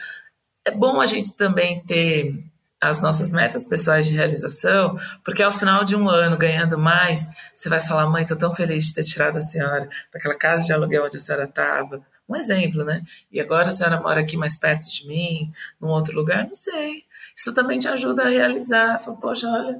[0.66, 2.44] É bom a gente também ter
[2.82, 7.70] as nossas metas pessoais de realização, porque ao final de um ano ganhando mais, você
[7.70, 11.06] vai falar, mãe, estou tão feliz de ter tirado a senhora daquela casa de aluguel
[11.06, 12.02] onde a senhora estava.
[12.28, 13.04] Um exemplo, né?
[13.32, 17.04] E agora a senhora mora aqui mais perto de mim, num outro lugar, não sei.
[17.36, 19.00] Isso também te ajuda a realizar.
[19.00, 19.80] Fala, poxa, olha,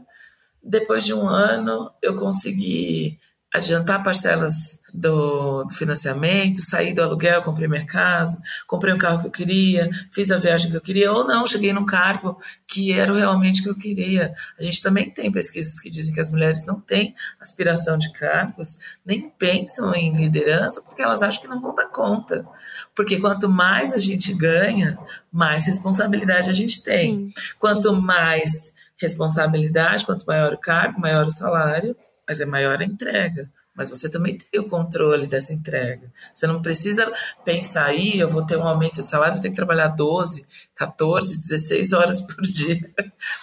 [0.62, 3.18] depois de um ano eu consegui
[3.54, 9.28] adiantar parcelas do, do, financiamento, sair do aluguel, comprei minha casa, comprei um carro que
[9.28, 13.14] eu queria, fiz a viagem que eu queria, ou não, cheguei num cargo que era
[13.14, 14.34] realmente o que eu queria.
[14.58, 18.78] A gente também tem pesquisas que dizem que as mulheres não têm aspiração de cargos,
[19.06, 22.48] nem pensam em liderança, porque elas acham que não vão dar conta.
[22.96, 24.98] Porque quanto mais a gente ganha,
[25.32, 27.16] mais responsabilidade a gente tem.
[27.16, 27.34] Sim.
[27.60, 31.96] Quanto mais responsabilidade, quanto maior o cargo, maior o salário,
[32.32, 33.52] mas é maior a entrega.
[33.76, 36.10] Mas você também tem o controle dessa entrega.
[36.34, 37.12] Você não precisa
[37.44, 41.42] pensar aí, eu vou ter um aumento de salário, vou ter que trabalhar 12, 14,
[41.42, 42.80] 16 horas por dia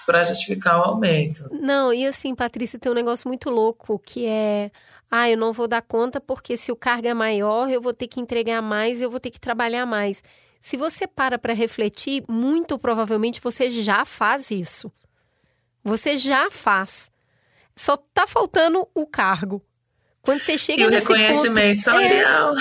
[0.06, 1.50] para justificar o aumento.
[1.52, 4.70] Não, e assim, Patrícia, tem um negócio muito louco que é
[5.10, 8.08] ah, eu não vou dar conta porque se o cargo é maior, eu vou ter
[8.08, 10.22] que entregar mais, eu vou ter que trabalhar mais.
[10.60, 14.90] Se você para para refletir, muito provavelmente você já faz isso.
[15.84, 17.10] Você já faz.
[17.78, 19.64] Só tá faltando o cargo.
[20.20, 22.54] Quando você chega e nesse o reconhecimento ponto, salarial.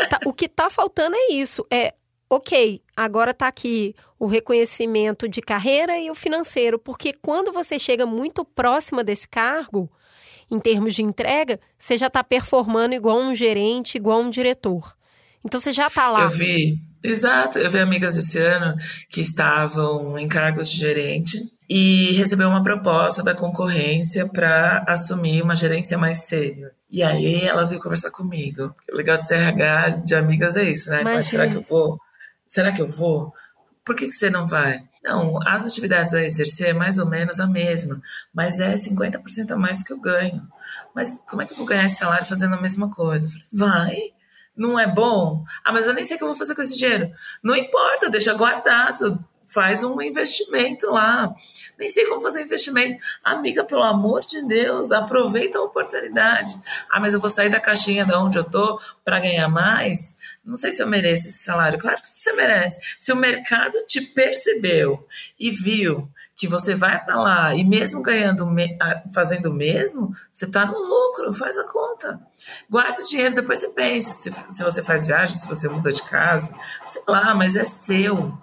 [0.00, 1.66] É, tá, o que tá faltando é isso.
[1.70, 1.94] É,
[2.30, 8.06] ok, agora tá aqui o reconhecimento de carreira e o financeiro, porque quando você chega
[8.06, 9.90] muito próxima desse cargo,
[10.48, 14.96] em termos de entrega, você já está performando igual um gerente, igual um diretor.
[15.44, 16.22] Então você já está lá.
[16.22, 17.58] Eu vi, exato.
[17.58, 18.76] Eu vi amigas esse ano
[19.10, 21.36] que estavam em cargos de gerente
[21.74, 26.70] e recebeu uma proposta da concorrência para assumir uma gerência mais séria.
[26.90, 28.76] E aí ela veio conversar comigo.
[28.92, 31.00] O legal de RH de amigas é isso, né?
[31.02, 31.98] Mas será que eu vou?
[32.46, 33.32] Será que eu vou?
[33.82, 34.82] Por que, que você não vai?
[35.02, 38.02] Não, as atividades a exercer é mais ou menos a mesma,
[38.34, 40.46] mas é 50% a mais que eu ganho.
[40.94, 43.30] Mas como é que eu vou ganhar esse salário fazendo a mesma coisa?
[43.30, 43.96] Falei, vai,
[44.54, 45.42] não é bom?
[45.64, 47.10] Ah, mas eu nem sei o que eu vou fazer com esse dinheiro.
[47.42, 51.32] Não importa, deixa guardado faz um investimento lá.
[51.78, 53.02] Nem sei como fazer investimento.
[53.24, 56.54] Amiga, pelo amor de Deus, aproveita a oportunidade.
[56.90, 60.16] Ah, mas eu vou sair da caixinha de onde eu tô para ganhar mais?
[60.44, 61.78] Não sei se eu mereço esse salário.
[61.78, 62.80] Claro que você merece.
[62.98, 65.06] Se o mercado te percebeu
[65.38, 68.48] e viu que você vai para lá e mesmo ganhando,
[69.14, 72.20] fazendo o mesmo, você está no lucro, faz a conta.
[72.68, 76.02] Guarda o dinheiro, depois você pensa se, se você faz viagem, se você muda de
[76.02, 76.52] casa,
[76.86, 78.36] sei lá, mas é seu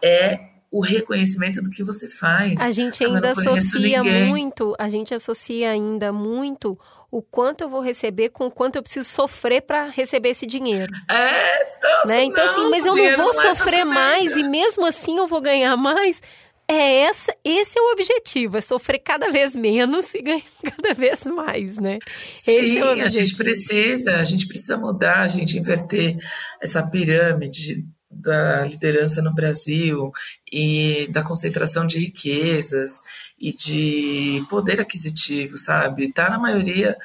[0.00, 2.60] é o reconhecimento do que você faz.
[2.60, 4.24] A gente ainda associa ninguém.
[4.24, 6.76] muito, a gente associa ainda muito
[7.12, 10.92] o quanto eu vou receber com o quanto eu preciso sofrer para receber esse dinheiro.
[11.08, 12.24] É, nossa, né?
[12.24, 15.16] Então, assim, não, assim, mas eu não vou não é sofrer mais e mesmo assim
[15.16, 16.20] eu vou ganhar mais.
[16.66, 21.24] É essa, esse é o objetivo, é sofrer cada vez menos e ganhar cada vez
[21.24, 22.00] mais, né?
[22.32, 23.06] Sim, esse é o objetivo.
[23.06, 26.16] a gente precisa, a gente precisa mudar, a gente inverter
[26.60, 27.84] essa pirâmide
[28.14, 30.12] da liderança no Brasil
[30.50, 33.00] e da concentração de riquezas
[33.38, 36.06] e de poder aquisitivo, sabe?
[36.06, 36.96] Está na maioria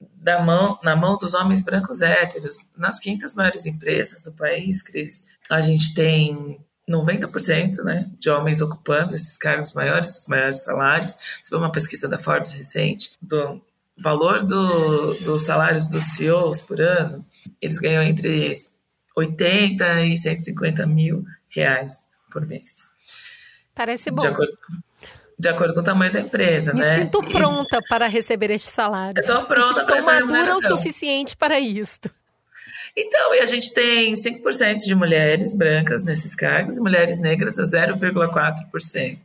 [0.00, 2.56] da mão, na mão dos homens brancos héteros.
[2.76, 9.14] Nas 500 maiores empresas do país, Cris, a gente tem 90% né, de homens ocupando
[9.14, 11.16] esses cargos maiores, os maiores salários.
[11.44, 13.60] Você uma pesquisa da Forbes recente, do
[13.96, 17.24] valor do, dos salários dos CEOs por ano,
[17.60, 18.52] eles ganham entre
[19.18, 22.86] 80 e 150 mil reais por mês.
[23.74, 24.20] Parece bom.
[24.20, 24.58] De acordo,
[25.38, 26.96] de acordo com o tamanho da empresa, Me né?
[26.96, 29.22] sinto E- para para receber este salário.
[29.24, 32.10] Tô pronta para Estou essa madura o suficiente para isto.
[32.96, 37.62] Então, e a gente tem 5% de mulheres brancas nesses cargos e mulheres negras a
[37.64, 39.18] 0,4%.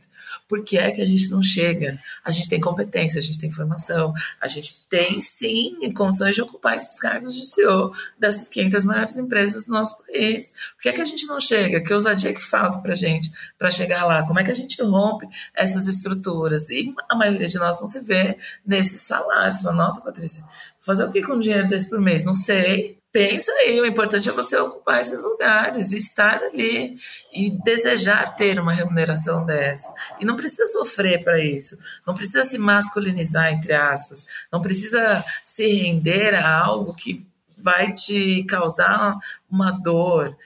[0.46, 1.98] Por que é que a gente não chega?
[2.24, 6.76] A gente tem competência, a gente tem formação, a gente tem sim condições de ocupar
[6.76, 10.52] esses cargos de CEO dessas 500 maiores empresas do nosso país.
[10.74, 11.82] Por que é que a gente não chega?
[11.82, 14.26] Que ousadia que falta para gente para chegar lá?
[14.26, 16.68] Como é que a gente rompe essas estruturas?
[16.68, 19.62] E a maioria de nós não se vê nesses salários.
[19.62, 20.44] Nossa, Patrícia,
[20.84, 22.24] fazer o que com dinheiro desse por mês?
[22.24, 22.98] Não sei.
[23.10, 26.96] Pensa aí, o importante é você ocupar esses lugares estar ali
[27.32, 29.94] e desejar ter uma remuneração dessa.
[30.18, 35.64] E não precisa sofrer para isso, não precisa se masculinizar, entre aspas, não precisa se
[35.64, 37.24] render a algo que
[37.56, 39.16] vai te causar
[39.48, 40.36] uma dor.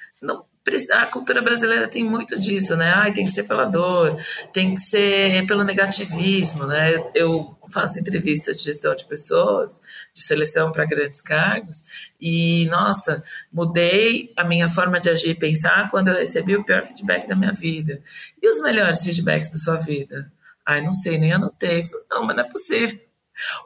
[0.90, 2.92] A cultura brasileira tem muito disso, né?
[2.94, 4.16] Ai, tem que ser pela dor,
[4.52, 6.92] tem que ser pelo negativismo, né?
[7.14, 9.80] Eu faço entrevistas de gestão de pessoas,
[10.14, 11.84] de seleção para grandes cargos,
[12.20, 16.84] e nossa, mudei a minha forma de agir e pensar quando eu recebi o pior
[16.84, 18.02] feedback da minha vida.
[18.42, 20.32] E os melhores feedbacks da sua vida?
[20.66, 21.84] Ai, não sei, nem anotei.
[22.10, 22.98] Não, mas não é possível.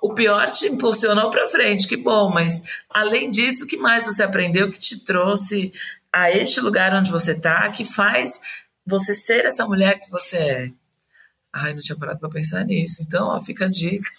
[0.02, 4.22] O pior te impulsionou para frente, que bom, mas além disso, o que mais você
[4.22, 5.72] aprendeu que te trouxe
[6.12, 8.40] a este lugar onde você está, que faz
[8.84, 10.70] você ser essa mulher que você é?
[11.52, 13.02] Ai, não tinha parado para pensar nisso.
[13.02, 14.10] Então, ó, fica a dica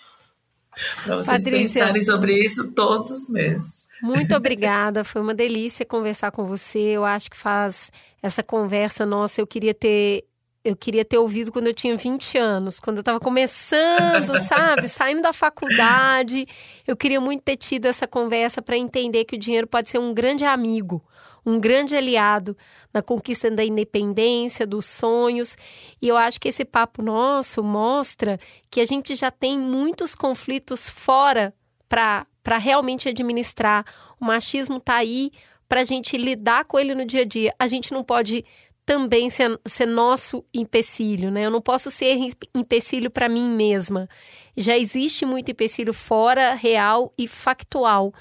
[1.04, 1.82] para vocês Patrícia.
[1.82, 3.86] pensarem sobre isso todos os meses.
[4.02, 6.80] Muito obrigada, foi uma delícia conversar com você.
[6.80, 7.92] Eu acho que faz
[8.22, 10.26] essa conversa nossa, eu queria ter
[10.64, 15.22] eu queria ter ouvido quando eu tinha 20 anos, quando eu estava começando, sabe, saindo
[15.22, 16.46] da faculdade.
[16.88, 20.14] Eu queria muito ter tido essa conversa para entender que o dinheiro pode ser um
[20.14, 21.04] grande amigo,
[21.46, 22.56] um grande aliado
[22.94, 25.58] na conquista da independência, dos sonhos.
[26.02, 28.40] E eu acho que esse papo nosso mostra
[28.70, 31.54] que a gente já tem muitos conflitos fora
[31.88, 33.86] para realmente administrar.
[34.20, 35.32] O machismo está aí
[35.68, 37.54] para a gente lidar com ele no dia a dia.
[37.60, 38.46] A gente não pode
[38.86, 41.46] também ser, ser nosso empecilho, né?
[41.46, 42.18] Eu não posso ser
[42.54, 44.10] empecilho para mim mesma.
[44.58, 48.14] Já existe muito empecilho fora, real e factual.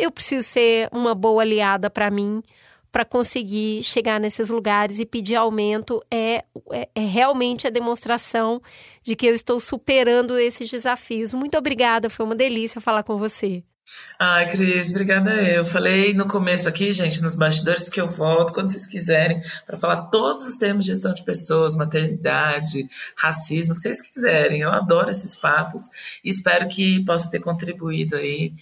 [0.00, 2.42] Eu preciso ser uma boa aliada para mim,
[2.90, 6.42] para conseguir chegar nesses lugares e pedir aumento é,
[6.72, 8.62] é, é, realmente a demonstração
[9.02, 11.34] de que eu estou superando esses desafios.
[11.34, 13.62] Muito obrigada, foi uma delícia falar com você.
[14.18, 15.66] Ai, Cris, obrigada eu.
[15.66, 20.06] Falei no começo aqui, gente, nos bastidores, que eu volto quando vocês quiserem para falar
[20.06, 24.60] todos os temas de gestão de pessoas, maternidade, racismo, que vocês quiserem.
[24.60, 25.82] Eu adoro esses papos
[26.24, 28.52] e espero que possa ter contribuído aí.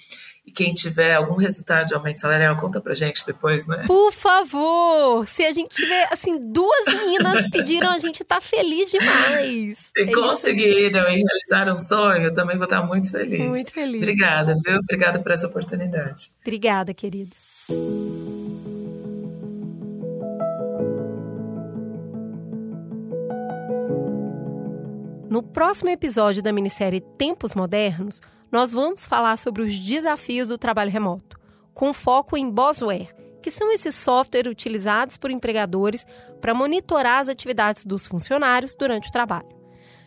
[0.49, 3.84] E quem tiver algum resultado de aumento salarial, conta pra gente depois, né?
[3.86, 5.28] Por favor!
[5.28, 9.90] Se a gente tiver, assim, duas meninas pediram, a gente tá feliz demais.
[9.94, 13.40] Se É conseguiram e realizaram um sonho, eu também vou estar muito feliz.
[13.40, 14.01] Muito feliz.
[14.01, 14.78] Obrigada, viu?
[14.78, 16.30] Obrigada por essa oportunidade.
[16.40, 17.30] Obrigada, querida.
[25.28, 30.90] No próximo episódio da minissérie Tempos Modernos, nós vamos falar sobre os desafios do trabalho
[30.90, 31.38] remoto,
[31.74, 36.07] com foco em Bosware, que são esses softwares utilizados por empregadores
[36.40, 39.49] para monitorar as atividades dos funcionários durante o trabalho.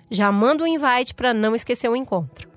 [0.09, 2.49] Já manda o invite para não esquecer o encontro.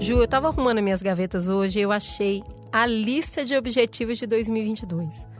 [0.00, 4.26] Ju, eu tava arrumando minhas gavetas hoje e eu achei a lista de objetivos de
[4.26, 5.33] 2022.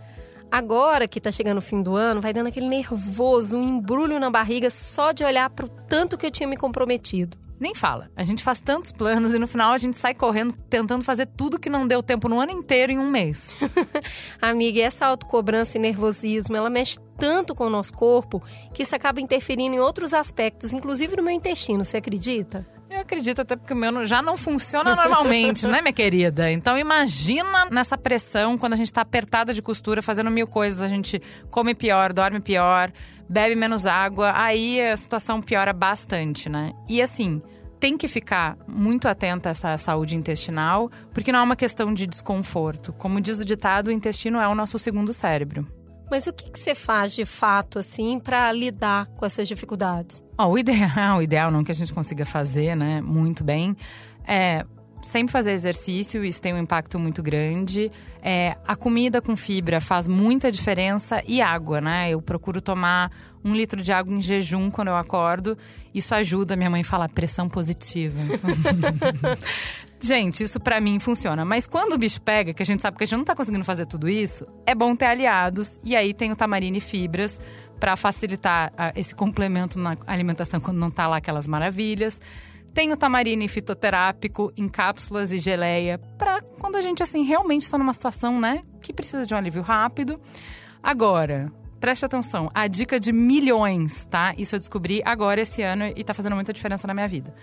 [0.55, 4.31] Agora que tá chegando o fim do ano, vai dando aquele nervoso, um embrulho na
[4.31, 7.37] barriga só de olhar pro tanto que eu tinha me comprometido.
[7.59, 8.09] Nem fala.
[8.15, 11.59] A gente faz tantos planos e no final a gente sai correndo tentando fazer tudo
[11.59, 13.57] que não deu tempo no ano inteiro em um mês.
[14.41, 18.41] Amiga, e essa autocobrança e nervosismo, ela mexe tanto com o nosso corpo
[18.73, 22.65] que isso acaba interferindo em outros aspectos, inclusive no meu intestino, você acredita?
[22.95, 26.53] Eu acredito até porque o meu já não funciona normalmente, né, minha querida?
[26.53, 30.87] Então imagina nessa pressão quando a gente tá apertada de costura, fazendo mil coisas, a
[30.87, 31.21] gente
[31.51, 32.93] come pior, dorme pior,
[33.29, 36.71] bebe menos água, aí a situação piora bastante, né?
[36.89, 37.43] E assim,
[37.81, 42.07] tem que ficar muito atenta a essa saúde intestinal, porque não é uma questão de
[42.07, 42.93] desconforto.
[42.93, 45.67] Como diz o ditado, o intestino é o nosso segundo cérebro.
[46.15, 50.23] Mas o que, que você faz de fato, assim, para lidar com essas dificuldades?
[50.39, 53.77] Ó, o ideal, o ideal não que a gente consiga fazer, né, muito bem,
[54.25, 54.65] é
[55.03, 57.91] sempre fazer exercício, isso tem um impacto muito grande.
[58.23, 62.11] É, a comida com fibra faz muita diferença e água, né?
[62.11, 63.11] Eu procuro tomar
[63.45, 65.59] um litro de água em jejum quando eu acordo.
[65.93, 68.21] Isso ajuda, minha mãe fala, pressão positiva.
[70.05, 71.47] Gente, isso para mim funciona.
[71.47, 73.65] Mas quando o bicho pega, que a gente sabe que a gente não tá conseguindo
[73.65, 75.81] fazer tudo isso, é bom ter aliados.
[75.83, 77.41] E aí tem o tamarine fibras
[77.81, 82.21] para facilitar uh, esse complemento na alimentação quando não tá lá aquelas maravilhas.
[82.75, 87.79] Tem o tamarine fitoterápico em cápsulas e geleia para quando a gente assim realmente está
[87.79, 90.21] numa situação, né, que precisa de um alívio rápido.
[90.83, 91.51] Agora,
[91.81, 94.35] preste atenção, a dica de milhões, tá?
[94.37, 97.35] Isso eu descobri agora esse ano e tá fazendo muita diferença na minha vida.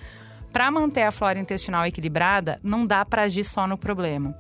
[0.52, 4.38] Para manter a flora intestinal equilibrada, não dá para agir só no problema.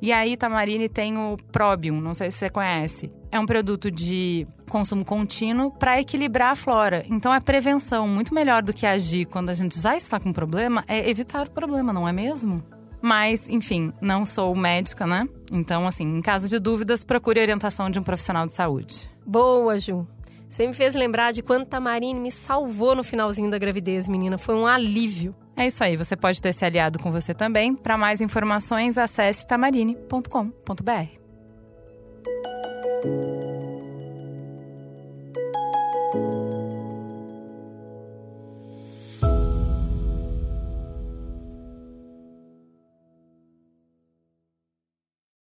[0.00, 3.10] E aí, Tamarine tem o Probium, não sei se você conhece.
[3.32, 7.04] É um produto de consumo contínuo para equilibrar a flora.
[7.08, 10.84] Então é prevenção, muito melhor do que agir quando a gente já está com problema,
[10.86, 12.62] é evitar o problema, não é mesmo?
[13.00, 15.28] Mas, enfim, não sou médica, né?
[15.52, 19.10] Então, assim, em caso de dúvidas, procure orientação de um profissional de saúde.
[19.26, 20.06] Boa, Ju.
[20.48, 24.38] Você me fez lembrar de quando Tamarine me salvou no finalzinho da gravidez, menina.
[24.38, 25.34] Foi um alívio.
[25.56, 27.74] É isso aí, você pode ter se aliado com você também.
[27.74, 31.23] Para mais informações, acesse tamarine.com.br.